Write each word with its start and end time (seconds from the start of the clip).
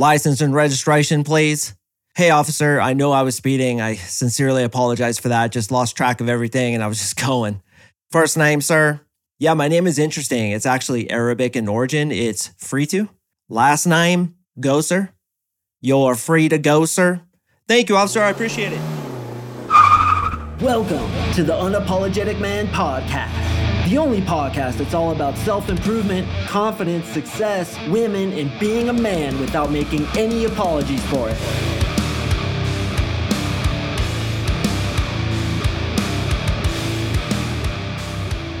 License 0.00 0.40
and 0.40 0.54
registration, 0.54 1.24
please. 1.24 1.74
Hey, 2.14 2.30
officer, 2.30 2.80
I 2.80 2.94
know 2.94 3.12
I 3.12 3.20
was 3.20 3.34
speeding. 3.34 3.82
I 3.82 3.96
sincerely 3.96 4.62
apologize 4.62 5.18
for 5.18 5.28
that. 5.28 5.52
Just 5.52 5.70
lost 5.70 5.94
track 5.94 6.22
of 6.22 6.28
everything 6.30 6.72
and 6.72 6.82
I 6.82 6.86
was 6.86 6.98
just 6.98 7.20
going. 7.26 7.60
First 8.10 8.38
name, 8.38 8.62
sir? 8.62 9.02
Yeah, 9.38 9.52
my 9.52 9.68
name 9.68 9.86
is 9.86 9.98
interesting. 9.98 10.52
It's 10.52 10.64
actually 10.64 11.10
Arabic 11.10 11.54
in 11.54 11.68
origin. 11.68 12.12
It's 12.12 12.48
free 12.56 12.86
to. 12.86 13.10
Last 13.50 13.84
name, 13.84 14.36
go, 14.58 14.80
sir. 14.80 15.10
You're 15.82 16.14
free 16.14 16.48
to 16.48 16.56
go, 16.56 16.86
sir. 16.86 17.20
Thank 17.68 17.90
you, 17.90 17.98
officer. 17.98 18.22
I 18.22 18.30
appreciate 18.30 18.72
it. 18.72 18.80
Welcome 20.62 21.10
to 21.34 21.44
the 21.44 21.52
Unapologetic 21.52 22.40
Man 22.40 22.68
Podcast, 22.68 23.49
the 23.88 23.96
only 23.96 24.20
podcast 24.20 24.74
that's 24.74 24.94
all 24.94 25.12
about 25.12 25.36
self 25.38 25.68
improvement, 25.68 26.28
confidence, 26.46 27.06
success, 27.06 27.76
women, 27.88 28.32
and 28.34 28.52
being 28.60 28.88
a 28.88 28.92
man 28.92 29.38
without 29.40 29.70
making 29.70 30.06
any 30.16 30.44
apologies 30.44 31.04
for 31.06 31.28
it. 31.30 31.36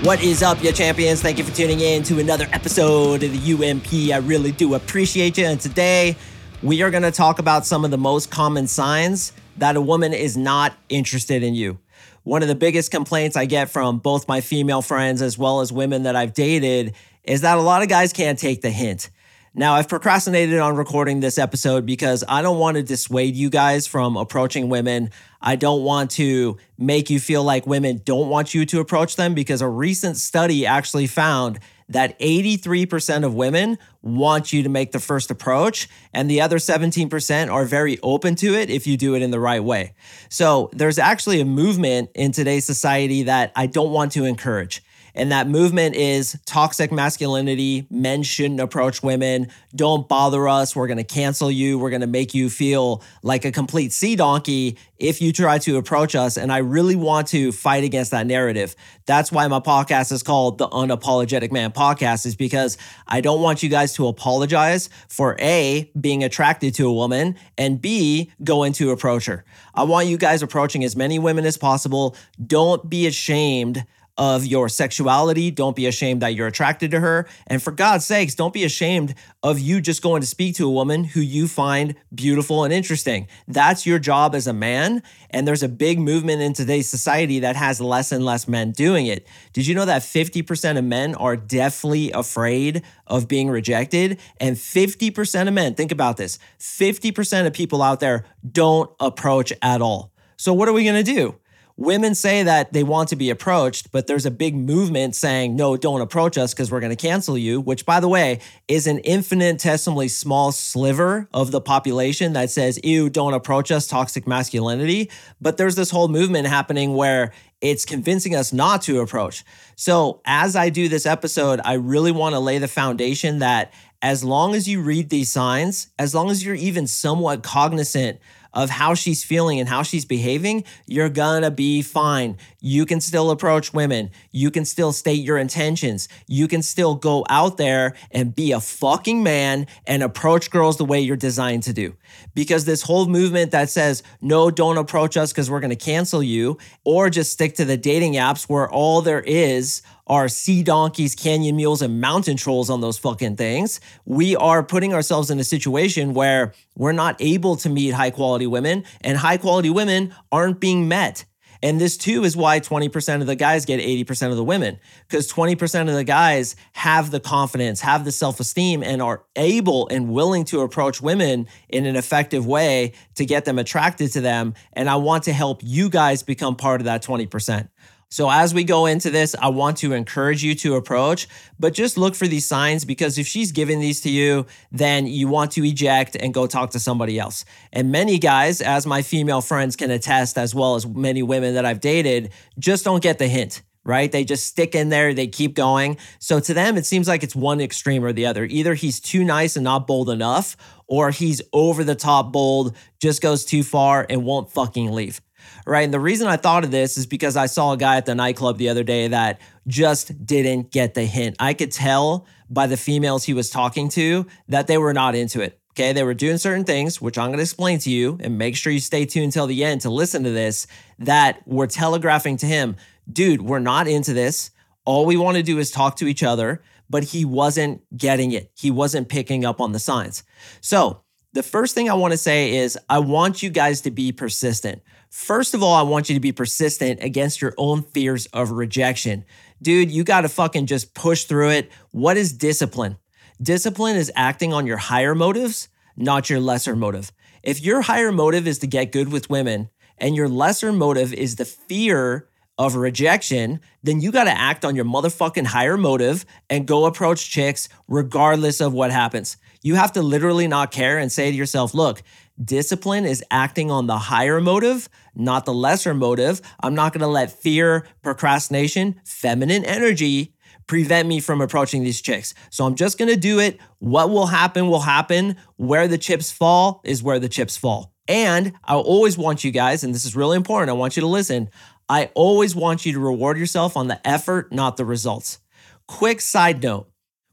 What 0.02 0.22
is 0.22 0.42
up, 0.42 0.62
you 0.64 0.72
champions? 0.72 1.20
Thank 1.20 1.36
you 1.36 1.44
for 1.44 1.54
tuning 1.54 1.80
in 1.80 2.02
to 2.04 2.18
another 2.18 2.46
episode 2.52 3.22
of 3.22 3.32
the 3.32 3.52
UMP. 3.52 4.14
I 4.14 4.26
really 4.26 4.50
do 4.50 4.74
appreciate 4.74 5.36
you. 5.36 5.44
And 5.44 5.60
today, 5.60 6.16
we 6.62 6.80
are 6.80 6.90
going 6.90 7.02
to 7.02 7.10
talk 7.10 7.38
about 7.38 7.66
some 7.66 7.84
of 7.84 7.90
the 7.90 7.98
most 7.98 8.30
common 8.30 8.66
signs 8.66 9.34
that 9.58 9.76
a 9.76 9.80
woman 9.80 10.14
is 10.14 10.38
not 10.38 10.72
interested 10.88 11.42
in 11.42 11.54
you. 11.54 11.78
One 12.22 12.42
of 12.42 12.48
the 12.48 12.54
biggest 12.54 12.90
complaints 12.90 13.36
I 13.36 13.46
get 13.46 13.70
from 13.70 13.98
both 13.98 14.28
my 14.28 14.40
female 14.40 14.82
friends 14.82 15.22
as 15.22 15.38
well 15.38 15.60
as 15.60 15.72
women 15.72 16.02
that 16.02 16.16
I've 16.16 16.34
dated 16.34 16.94
is 17.24 17.40
that 17.40 17.56
a 17.56 17.60
lot 17.60 17.82
of 17.82 17.88
guys 17.88 18.12
can't 18.12 18.38
take 18.38 18.60
the 18.60 18.70
hint. 18.70 19.10
Now, 19.52 19.74
I've 19.74 19.88
procrastinated 19.88 20.60
on 20.60 20.76
recording 20.76 21.18
this 21.18 21.36
episode 21.36 21.84
because 21.84 22.22
I 22.28 22.40
don't 22.40 22.60
want 22.60 22.76
to 22.76 22.84
dissuade 22.84 23.34
you 23.34 23.50
guys 23.50 23.84
from 23.84 24.16
approaching 24.16 24.68
women. 24.68 25.10
I 25.40 25.56
don't 25.56 25.82
want 25.82 26.12
to 26.12 26.56
make 26.78 27.10
you 27.10 27.18
feel 27.18 27.42
like 27.42 27.66
women 27.66 28.00
don't 28.04 28.28
want 28.28 28.54
you 28.54 28.64
to 28.66 28.78
approach 28.78 29.16
them 29.16 29.34
because 29.34 29.60
a 29.60 29.66
recent 29.66 30.18
study 30.18 30.66
actually 30.66 31.08
found 31.08 31.58
that 31.88 32.16
83% 32.20 33.24
of 33.24 33.34
women 33.34 33.76
want 34.02 34.52
you 34.52 34.62
to 34.62 34.68
make 34.68 34.92
the 34.92 35.00
first 35.00 35.32
approach, 35.32 35.88
and 36.14 36.30
the 36.30 36.40
other 36.40 36.58
17% 36.58 37.52
are 37.52 37.64
very 37.64 37.98
open 38.04 38.36
to 38.36 38.54
it 38.54 38.70
if 38.70 38.86
you 38.86 38.96
do 38.96 39.16
it 39.16 39.22
in 39.22 39.32
the 39.32 39.40
right 39.40 39.64
way. 39.64 39.94
So 40.28 40.70
there's 40.72 41.00
actually 41.00 41.40
a 41.40 41.44
movement 41.44 42.10
in 42.14 42.30
today's 42.30 42.64
society 42.64 43.24
that 43.24 43.50
I 43.56 43.66
don't 43.66 43.90
want 43.90 44.12
to 44.12 44.24
encourage. 44.24 44.84
And 45.14 45.32
that 45.32 45.48
movement 45.48 45.96
is 45.96 46.38
toxic 46.46 46.92
masculinity. 46.92 47.86
Men 47.90 48.22
shouldn't 48.22 48.60
approach 48.60 49.02
women. 49.02 49.48
Don't 49.74 50.08
bother 50.08 50.48
us. 50.48 50.74
We're 50.74 50.86
going 50.86 50.98
to 50.98 51.04
cancel 51.04 51.50
you. 51.50 51.78
We're 51.78 51.90
going 51.90 52.00
to 52.00 52.06
make 52.06 52.34
you 52.34 52.50
feel 52.50 53.02
like 53.22 53.44
a 53.44 53.52
complete 53.52 53.92
sea 53.92 54.16
donkey 54.16 54.78
if 54.98 55.22
you 55.22 55.32
try 55.32 55.58
to 55.58 55.78
approach 55.78 56.14
us. 56.14 56.36
And 56.36 56.52
I 56.52 56.58
really 56.58 56.96
want 56.96 57.28
to 57.28 57.52
fight 57.52 57.84
against 57.84 58.10
that 58.10 58.26
narrative. 58.26 58.76
That's 59.06 59.32
why 59.32 59.48
my 59.48 59.60
podcast 59.60 60.12
is 60.12 60.22
called 60.22 60.58
the 60.58 60.68
Unapologetic 60.68 61.50
Man 61.50 61.72
Podcast, 61.72 62.26
is 62.26 62.36
because 62.36 62.76
I 63.08 63.20
don't 63.20 63.40
want 63.40 63.62
you 63.62 63.68
guys 63.68 63.94
to 63.94 64.06
apologize 64.06 64.90
for 65.08 65.36
A, 65.40 65.90
being 65.98 66.22
attracted 66.22 66.74
to 66.74 66.86
a 66.86 66.92
woman, 66.92 67.36
and 67.56 67.80
B, 67.80 68.30
going 68.44 68.72
to 68.74 68.90
approach 68.90 69.26
her. 69.26 69.44
I 69.74 69.84
want 69.84 70.06
you 70.08 70.18
guys 70.18 70.42
approaching 70.42 70.84
as 70.84 70.96
many 70.96 71.18
women 71.18 71.44
as 71.46 71.56
possible. 71.56 72.14
Don't 72.44 72.88
be 72.88 73.06
ashamed 73.06 73.84
of 74.20 74.44
your 74.44 74.68
sexuality. 74.68 75.50
Don't 75.50 75.74
be 75.74 75.86
ashamed 75.86 76.20
that 76.20 76.34
you're 76.34 76.46
attracted 76.46 76.90
to 76.90 77.00
her. 77.00 77.26
And 77.46 77.62
for 77.62 77.70
God's 77.70 78.04
sakes, 78.04 78.34
don't 78.34 78.52
be 78.52 78.64
ashamed 78.64 79.14
of 79.42 79.58
you 79.58 79.80
just 79.80 80.02
going 80.02 80.20
to 80.20 80.26
speak 80.26 80.56
to 80.56 80.66
a 80.66 80.70
woman 80.70 81.04
who 81.04 81.20
you 81.20 81.48
find 81.48 81.94
beautiful 82.14 82.64
and 82.64 82.72
interesting. 82.72 83.28
That's 83.48 83.86
your 83.86 83.98
job 83.98 84.34
as 84.34 84.46
a 84.46 84.52
man. 84.52 85.02
And 85.30 85.48
there's 85.48 85.62
a 85.62 85.70
big 85.70 85.98
movement 85.98 86.42
in 86.42 86.52
today's 86.52 86.86
society 86.86 87.40
that 87.40 87.56
has 87.56 87.80
less 87.80 88.12
and 88.12 88.22
less 88.22 88.46
men 88.46 88.72
doing 88.72 89.06
it. 89.06 89.26
Did 89.54 89.66
you 89.66 89.74
know 89.74 89.86
that 89.86 90.02
50% 90.02 90.76
of 90.76 90.84
men 90.84 91.14
are 91.14 91.34
deathly 91.34 92.12
afraid 92.12 92.82
of 93.06 93.26
being 93.26 93.48
rejected? 93.48 94.20
And 94.38 94.56
50% 94.56 95.48
of 95.48 95.54
men, 95.54 95.74
think 95.74 95.92
about 95.92 96.18
this 96.18 96.38
50% 96.58 97.46
of 97.46 97.54
people 97.54 97.80
out 97.80 98.00
there 98.00 98.26
don't 98.46 98.90
approach 99.00 99.50
at 99.62 99.80
all. 99.80 100.12
So, 100.36 100.52
what 100.52 100.68
are 100.68 100.74
we 100.74 100.84
going 100.84 101.02
to 101.02 101.12
do? 101.14 101.36
Women 101.80 102.14
say 102.14 102.42
that 102.42 102.74
they 102.74 102.82
want 102.82 103.08
to 103.08 103.16
be 103.16 103.30
approached, 103.30 103.90
but 103.90 104.06
there's 104.06 104.26
a 104.26 104.30
big 104.30 104.54
movement 104.54 105.14
saying, 105.14 105.56
no, 105.56 105.78
don't 105.78 106.02
approach 106.02 106.36
us 106.36 106.52
because 106.52 106.70
we're 106.70 106.80
going 106.80 106.94
to 106.94 107.08
cancel 107.08 107.38
you, 107.38 107.58
which, 107.58 107.86
by 107.86 108.00
the 108.00 108.08
way, 108.08 108.40
is 108.68 108.86
an 108.86 108.98
infinitesimally 108.98 110.08
small 110.08 110.52
sliver 110.52 111.26
of 111.32 111.52
the 111.52 111.60
population 111.62 112.34
that 112.34 112.50
says, 112.50 112.78
ew, 112.84 113.08
don't 113.08 113.32
approach 113.32 113.70
us, 113.72 113.86
toxic 113.86 114.26
masculinity. 114.26 115.10
But 115.40 115.56
there's 115.56 115.74
this 115.74 115.88
whole 115.90 116.08
movement 116.08 116.48
happening 116.48 116.96
where 116.96 117.32
it's 117.62 117.86
convincing 117.86 118.36
us 118.36 118.52
not 118.52 118.82
to 118.82 119.00
approach. 119.00 119.42
So, 119.74 120.20
as 120.26 120.56
I 120.56 120.68
do 120.68 120.86
this 120.86 121.06
episode, 121.06 121.62
I 121.64 121.74
really 121.74 122.12
want 122.12 122.34
to 122.34 122.40
lay 122.40 122.58
the 122.58 122.68
foundation 122.68 123.38
that 123.38 123.72
as 124.02 124.22
long 124.22 124.54
as 124.54 124.68
you 124.68 124.82
read 124.82 125.08
these 125.08 125.32
signs, 125.32 125.88
as 125.98 126.14
long 126.14 126.30
as 126.30 126.44
you're 126.44 126.54
even 126.54 126.86
somewhat 126.86 127.42
cognizant 127.42 128.18
of 128.52 128.70
how 128.70 128.94
she's 128.94 129.24
feeling 129.24 129.60
and 129.60 129.68
how 129.68 129.82
she's 129.82 130.04
behaving, 130.04 130.64
you're 130.86 131.08
gonna 131.08 131.50
be 131.50 131.82
fine. 131.82 132.36
You 132.60 132.86
can 132.86 133.00
still 133.00 133.30
approach 133.30 133.72
women. 133.72 134.10
You 134.30 134.50
can 134.50 134.64
still 134.64 134.92
state 134.92 135.22
your 135.24 135.38
intentions. 135.38 136.08
You 136.26 136.48
can 136.48 136.62
still 136.62 136.94
go 136.94 137.24
out 137.28 137.56
there 137.56 137.94
and 138.10 138.34
be 138.34 138.52
a 138.52 138.60
fucking 138.60 139.22
man 139.22 139.66
and 139.86 140.02
approach 140.02 140.50
girls 140.50 140.76
the 140.76 140.84
way 140.84 141.00
you're 141.00 141.16
designed 141.16 141.62
to 141.64 141.72
do. 141.72 141.94
Because 142.34 142.64
this 142.64 142.82
whole 142.82 143.06
movement 143.06 143.52
that 143.52 143.70
says, 143.70 144.02
no, 144.20 144.50
don't 144.50 144.78
approach 144.78 145.16
us 145.16 145.32
because 145.32 145.50
we're 145.50 145.60
gonna 145.60 145.76
cancel 145.76 146.22
you, 146.22 146.58
or 146.84 147.10
just 147.10 147.32
stick 147.32 147.54
to 147.56 147.64
the 147.64 147.76
dating 147.76 148.14
apps 148.14 148.48
where 148.48 148.68
all 148.68 149.02
there 149.02 149.22
is 149.22 149.82
are 150.10 150.28
sea 150.28 150.64
donkeys, 150.64 151.14
canyon 151.14 151.54
mules, 151.54 151.80
and 151.80 152.00
mountain 152.00 152.36
trolls 152.36 152.68
on 152.68 152.80
those 152.80 152.98
fucking 152.98 153.36
things. 153.36 153.80
We 154.04 154.34
are 154.34 154.64
putting 154.64 154.92
ourselves 154.92 155.30
in 155.30 155.38
a 155.38 155.44
situation 155.44 156.14
where 156.14 156.52
we're 156.76 156.90
not 156.90 157.14
able 157.20 157.54
to 157.58 157.70
meet 157.70 157.94
high 157.94 158.10
quality 158.10 158.48
women, 158.48 158.84
and 159.02 159.16
high 159.16 159.36
quality 159.36 159.70
women 159.70 160.12
aren't 160.32 160.58
being 160.58 160.88
met. 160.88 161.24
And 161.62 161.80
this 161.80 161.96
too 161.96 162.24
is 162.24 162.36
why 162.36 162.58
20% 162.58 163.20
of 163.20 163.28
the 163.28 163.36
guys 163.36 163.64
get 163.66 163.80
80% 163.80 164.30
of 164.30 164.36
the 164.36 164.42
women, 164.42 164.80
because 165.06 165.30
20% 165.30 165.88
of 165.88 165.94
the 165.94 166.04
guys 166.04 166.56
have 166.72 167.12
the 167.12 167.20
confidence, 167.20 167.80
have 167.82 168.04
the 168.04 168.10
self 168.10 168.40
esteem, 168.40 168.82
and 168.82 169.00
are 169.00 169.24
able 169.36 169.86
and 169.88 170.10
willing 170.10 170.44
to 170.46 170.62
approach 170.62 171.00
women 171.00 171.46
in 171.68 171.86
an 171.86 171.94
effective 171.94 172.46
way 172.46 172.94
to 173.14 173.24
get 173.24 173.44
them 173.44 173.60
attracted 173.60 174.10
to 174.12 174.20
them. 174.20 174.54
And 174.72 174.88
I 174.88 174.96
want 174.96 175.24
to 175.24 175.32
help 175.32 175.60
you 175.62 175.88
guys 175.88 176.24
become 176.24 176.56
part 176.56 176.80
of 176.80 176.86
that 176.86 177.04
20%. 177.04 177.68
So, 178.12 178.28
as 178.28 178.52
we 178.52 178.64
go 178.64 178.86
into 178.86 179.08
this, 179.08 179.36
I 179.40 179.48
want 179.50 179.76
to 179.78 179.92
encourage 179.92 180.42
you 180.42 180.56
to 180.56 180.74
approach, 180.74 181.28
but 181.60 181.72
just 181.72 181.96
look 181.96 182.16
for 182.16 182.26
these 182.26 182.44
signs 182.44 182.84
because 182.84 183.18
if 183.18 183.26
she's 183.28 183.52
giving 183.52 183.78
these 183.78 184.00
to 184.00 184.10
you, 184.10 184.46
then 184.72 185.06
you 185.06 185.28
want 185.28 185.52
to 185.52 185.64
eject 185.64 186.16
and 186.16 186.34
go 186.34 186.48
talk 186.48 186.70
to 186.70 186.80
somebody 186.80 187.20
else. 187.20 187.44
And 187.72 187.92
many 187.92 188.18
guys, 188.18 188.60
as 188.60 188.84
my 188.84 189.02
female 189.02 189.40
friends 189.40 189.76
can 189.76 189.92
attest, 189.92 190.38
as 190.38 190.52
well 190.52 190.74
as 190.74 190.88
many 190.88 191.22
women 191.22 191.54
that 191.54 191.64
I've 191.64 191.78
dated, 191.78 192.32
just 192.58 192.84
don't 192.84 193.02
get 193.02 193.18
the 193.18 193.28
hint 193.28 193.62
right? 193.82 194.12
They 194.12 194.24
just 194.24 194.46
stick 194.46 194.74
in 194.74 194.90
there, 194.90 195.14
they 195.14 195.26
keep 195.26 195.54
going. 195.54 195.96
So 196.18 196.38
to 196.38 196.52
them, 196.52 196.76
it 196.76 196.84
seems 196.84 197.08
like 197.08 197.22
it's 197.22 197.34
one 197.34 197.62
extreme 197.62 198.04
or 198.04 198.12
the 198.12 198.26
other. 198.26 198.44
Either 198.44 198.74
he's 198.74 199.00
too 199.00 199.24
nice 199.24 199.56
and 199.56 199.64
not 199.64 199.86
bold 199.86 200.10
enough, 200.10 200.54
or 200.86 201.10
he's 201.10 201.40
over 201.54 201.82
the 201.82 201.94
top 201.94 202.30
bold, 202.30 202.76
just 203.00 203.22
goes 203.22 203.42
too 203.42 203.62
far 203.62 204.06
and 204.10 204.22
won't 204.22 204.50
fucking 204.52 204.92
leave 204.92 205.22
right? 205.66 205.82
And 205.82 205.94
the 205.94 206.00
reason 206.00 206.26
I 206.26 206.36
thought 206.36 206.64
of 206.64 206.70
this 206.70 206.96
is 206.96 207.06
because 207.06 207.36
I 207.36 207.46
saw 207.46 207.72
a 207.72 207.76
guy 207.76 207.96
at 207.96 208.06
the 208.06 208.14
nightclub 208.14 208.58
the 208.58 208.68
other 208.68 208.84
day 208.84 209.08
that 209.08 209.40
just 209.66 210.26
didn't 210.26 210.70
get 210.70 210.94
the 210.94 211.04
hint. 211.04 211.36
I 211.38 211.54
could 211.54 211.72
tell 211.72 212.26
by 212.48 212.66
the 212.66 212.76
females 212.76 213.24
he 213.24 213.34
was 213.34 213.50
talking 213.50 213.88
to 213.90 214.26
that 214.48 214.66
they 214.66 214.78
were 214.78 214.94
not 214.94 215.14
into 215.14 215.40
it. 215.40 215.60
Okay, 215.72 215.92
they 215.92 216.02
were 216.02 216.14
doing 216.14 216.36
certain 216.36 216.64
things, 216.64 217.00
which 217.00 217.16
I'm 217.16 217.28
going 217.28 217.38
to 217.38 217.42
explain 217.42 217.78
to 217.80 217.90
you, 217.90 218.18
and 218.20 218.36
make 218.36 218.56
sure 218.56 218.72
you 218.72 218.80
stay 218.80 219.06
tuned 219.06 219.32
till 219.32 219.46
the 219.46 219.64
end 219.64 219.82
to 219.82 219.90
listen 219.90 220.24
to 220.24 220.30
this. 220.30 220.66
That 220.98 221.46
were 221.46 221.68
telegraphing 221.68 222.38
to 222.38 222.46
him, 222.46 222.76
dude, 223.10 223.40
we're 223.40 223.60
not 223.60 223.86
into 223.86 224.12
this. 224.12 224.50
All 224.84 225.06
we 225.06 225.16
want 225.16 225.36
to 225.36 225.42
do 225.42 225.58
is 225.58 225.70
talk 225.70 225.96
to 225.96 226.06
each 226.06 226.22
other, 226.22 226.62
but 226.88 227.04
he 227.04 227.24
wasn't 227.24 227.82
getting 227.96 228.32
it. 228.32 228.50
He 228.56 228.70
wasn't 228.70 229.08
picking 229.08 229.44
up 229.44 229.60
on 229.60 229.72
the 229.72 229.78
signs. 229.78 230.24
So, 230.60 231.02
the 231.32 231.42
first 231.44 231.76
thing 231.76 231.88
I 231.88 231.94
want 231.94 232.12
to 232.12 232.18
say 232.18 232.56
is 232.56 232.76
I 232.88 232.98
want 232.98 233.40
you 233.40 233.50
guys 233.50 233.82
to 233.82 233.92
be 233.92 234.10
persistent. 234.10 234.82
First 235.10 235.54
of 235.54 235.62
all, 235.62 235.74
I 235.74 235.82
want 235.82 236.08
you 236.08 236.14
to 236.14 236.20
be 236.20 236.30
persistent 236.30 237.02
against 237.02 237.42
your 237.42 237.52
own 237.58 237.82
fears 237.82 238.26
of 238.26 238.52
rejection. 238.52 239.24
Dude, 239.60 239.90
you 239.90 240.04
got 240.04 240.20
to 240.20 240.28
fucking 240.28 240.66
just 240.66 240.94
push 240.94 241.24
through 241.24 241.50
it. 241.50 241.70
What 241.90 242.16
is 242.16 242.32
discipline? 242.32 242.96
Discipline 243.42 243.96
is 243.96 244.12
acting 244.14 244.52
on 244.52 244.68
your 244.68 244.76
higher 244.76 245.16
motives, 245.16 245.68
not 245.96 246.30
your 246.30 246.38
lesser 246.38 246.76
motive. 246.76 247.10
If 247.42 247.60
your 247.60 247.82
higher 247.82 248.12
motive 248.12 248.46
is 248.46 248.60
to 248.60 248.68
get 248.68 248.92
good 248.92 249.10
with 249.10 249.28
women 249.28 249.68
and 249.98 250.14
your 250.14 250.28
lesser 250.28 250.72
motive 250.72 251.12
is 251.12 251.34
the 251.36 251.44
fear 251.44 252.28
of 252.56 252.76
rejection, 252.76 253.58
then 253.82 254.00
you 254.00 254.12
got 254.12 254.24
to 254.24 254.38
act 254.38 254.64
on 254.64 254.76
your 254.76 254.84
motherfucking 254.84 255.46
higher 255.46 255.76
motive 255.76 256.24
and 256.48 256.68
go 256.68 256.84
approach 256.84 257.30
chicks 257.30 257.68
regardless 257.88 258.60
of 258.60 258.74
what 258.74 258.92
happens. 258.92 259.38
You 259.62 259.74
have 259.74 259.92
to 259.92 260.02
literally 260.02 260.46
not 260.46 260.70
care 260.70 260.98
and 260.98 261.10
say 261.10 261.30
to 261.30 261.36
yourself, 261.36 261.74
look, 261.74 262.02
discipline 262.44 263.04
is 263.04 263.24
acting 263.30 263.70
on 263.70 263.86
the 263.86 263.98
higher 263.98 264.40
motive, 264.40 264.88
not 265.14 265.44
the 265.44 265.54
lesser 265.54 265.94
motive. 265.94 266.40
I'm 266.60 266.74
not 266.74 266.92
going 266.92 267.00
to 267.00 267.06
let 267.06 267.30
fear, 267.30 267.86
procrastination, 268.02 269.00
feminine 269.04 269.64
energy 269.64 270.34
prevent 270.66 271.08
me 271.08 271.18
from 271.20 271.40
approaching 271.40 271.82
these 271.82 272.00
chicks. 272.00 272.32
So 272.50 272.64
I'm 272.64 272.76
just 272.76 272.96
going 272.96 273.08
to 273.08 273.16
do 273.16 273.40
it. 273.40 273.58
What 273.80 274.10
will 274.10 274.26
happen 274.26 274.68
will 274.68 274.80
happen. 274.80 275.36
Where 275.56 275.88
the 275.88 275.98
chips 275.98 276.30
fall 276.30 276.80
is 276.84 277.02
where 277.02 277.18
the 277.18 277.28
chips 277.28 277.56
fall. 277.56 277.92
And 278.06 278.52
I 278.64 278.74
always 278.74 279.18
want 279.18 279.44
you 279.44 279.50
guys, 279.50 279.84
and 279.84 279.94
this 279.94 280.04
is 280.04 280.16
really 280.16 280.36
important, 280.36 280.70
I 280.70 280.74
want 280.74 280.96
you 280.96 281.00
to 281.00 281.06
listen. 281.06 281.48
I 281.88 282.10
always 282.14 282.54
want 282.54 282.86
you 282.86 282.92
to 282.92 283.00
reward 283.00 283.36
yourself 283.36 283.76
on 283.76 283.88
the 283.88 284.04
effort, 284.06 284.52
not 284.52 284.76
the 284.76 284.84
results. 284.84 285.40
Quick 285.88 286.20
side 286.20 286.62
note 286.62 286.88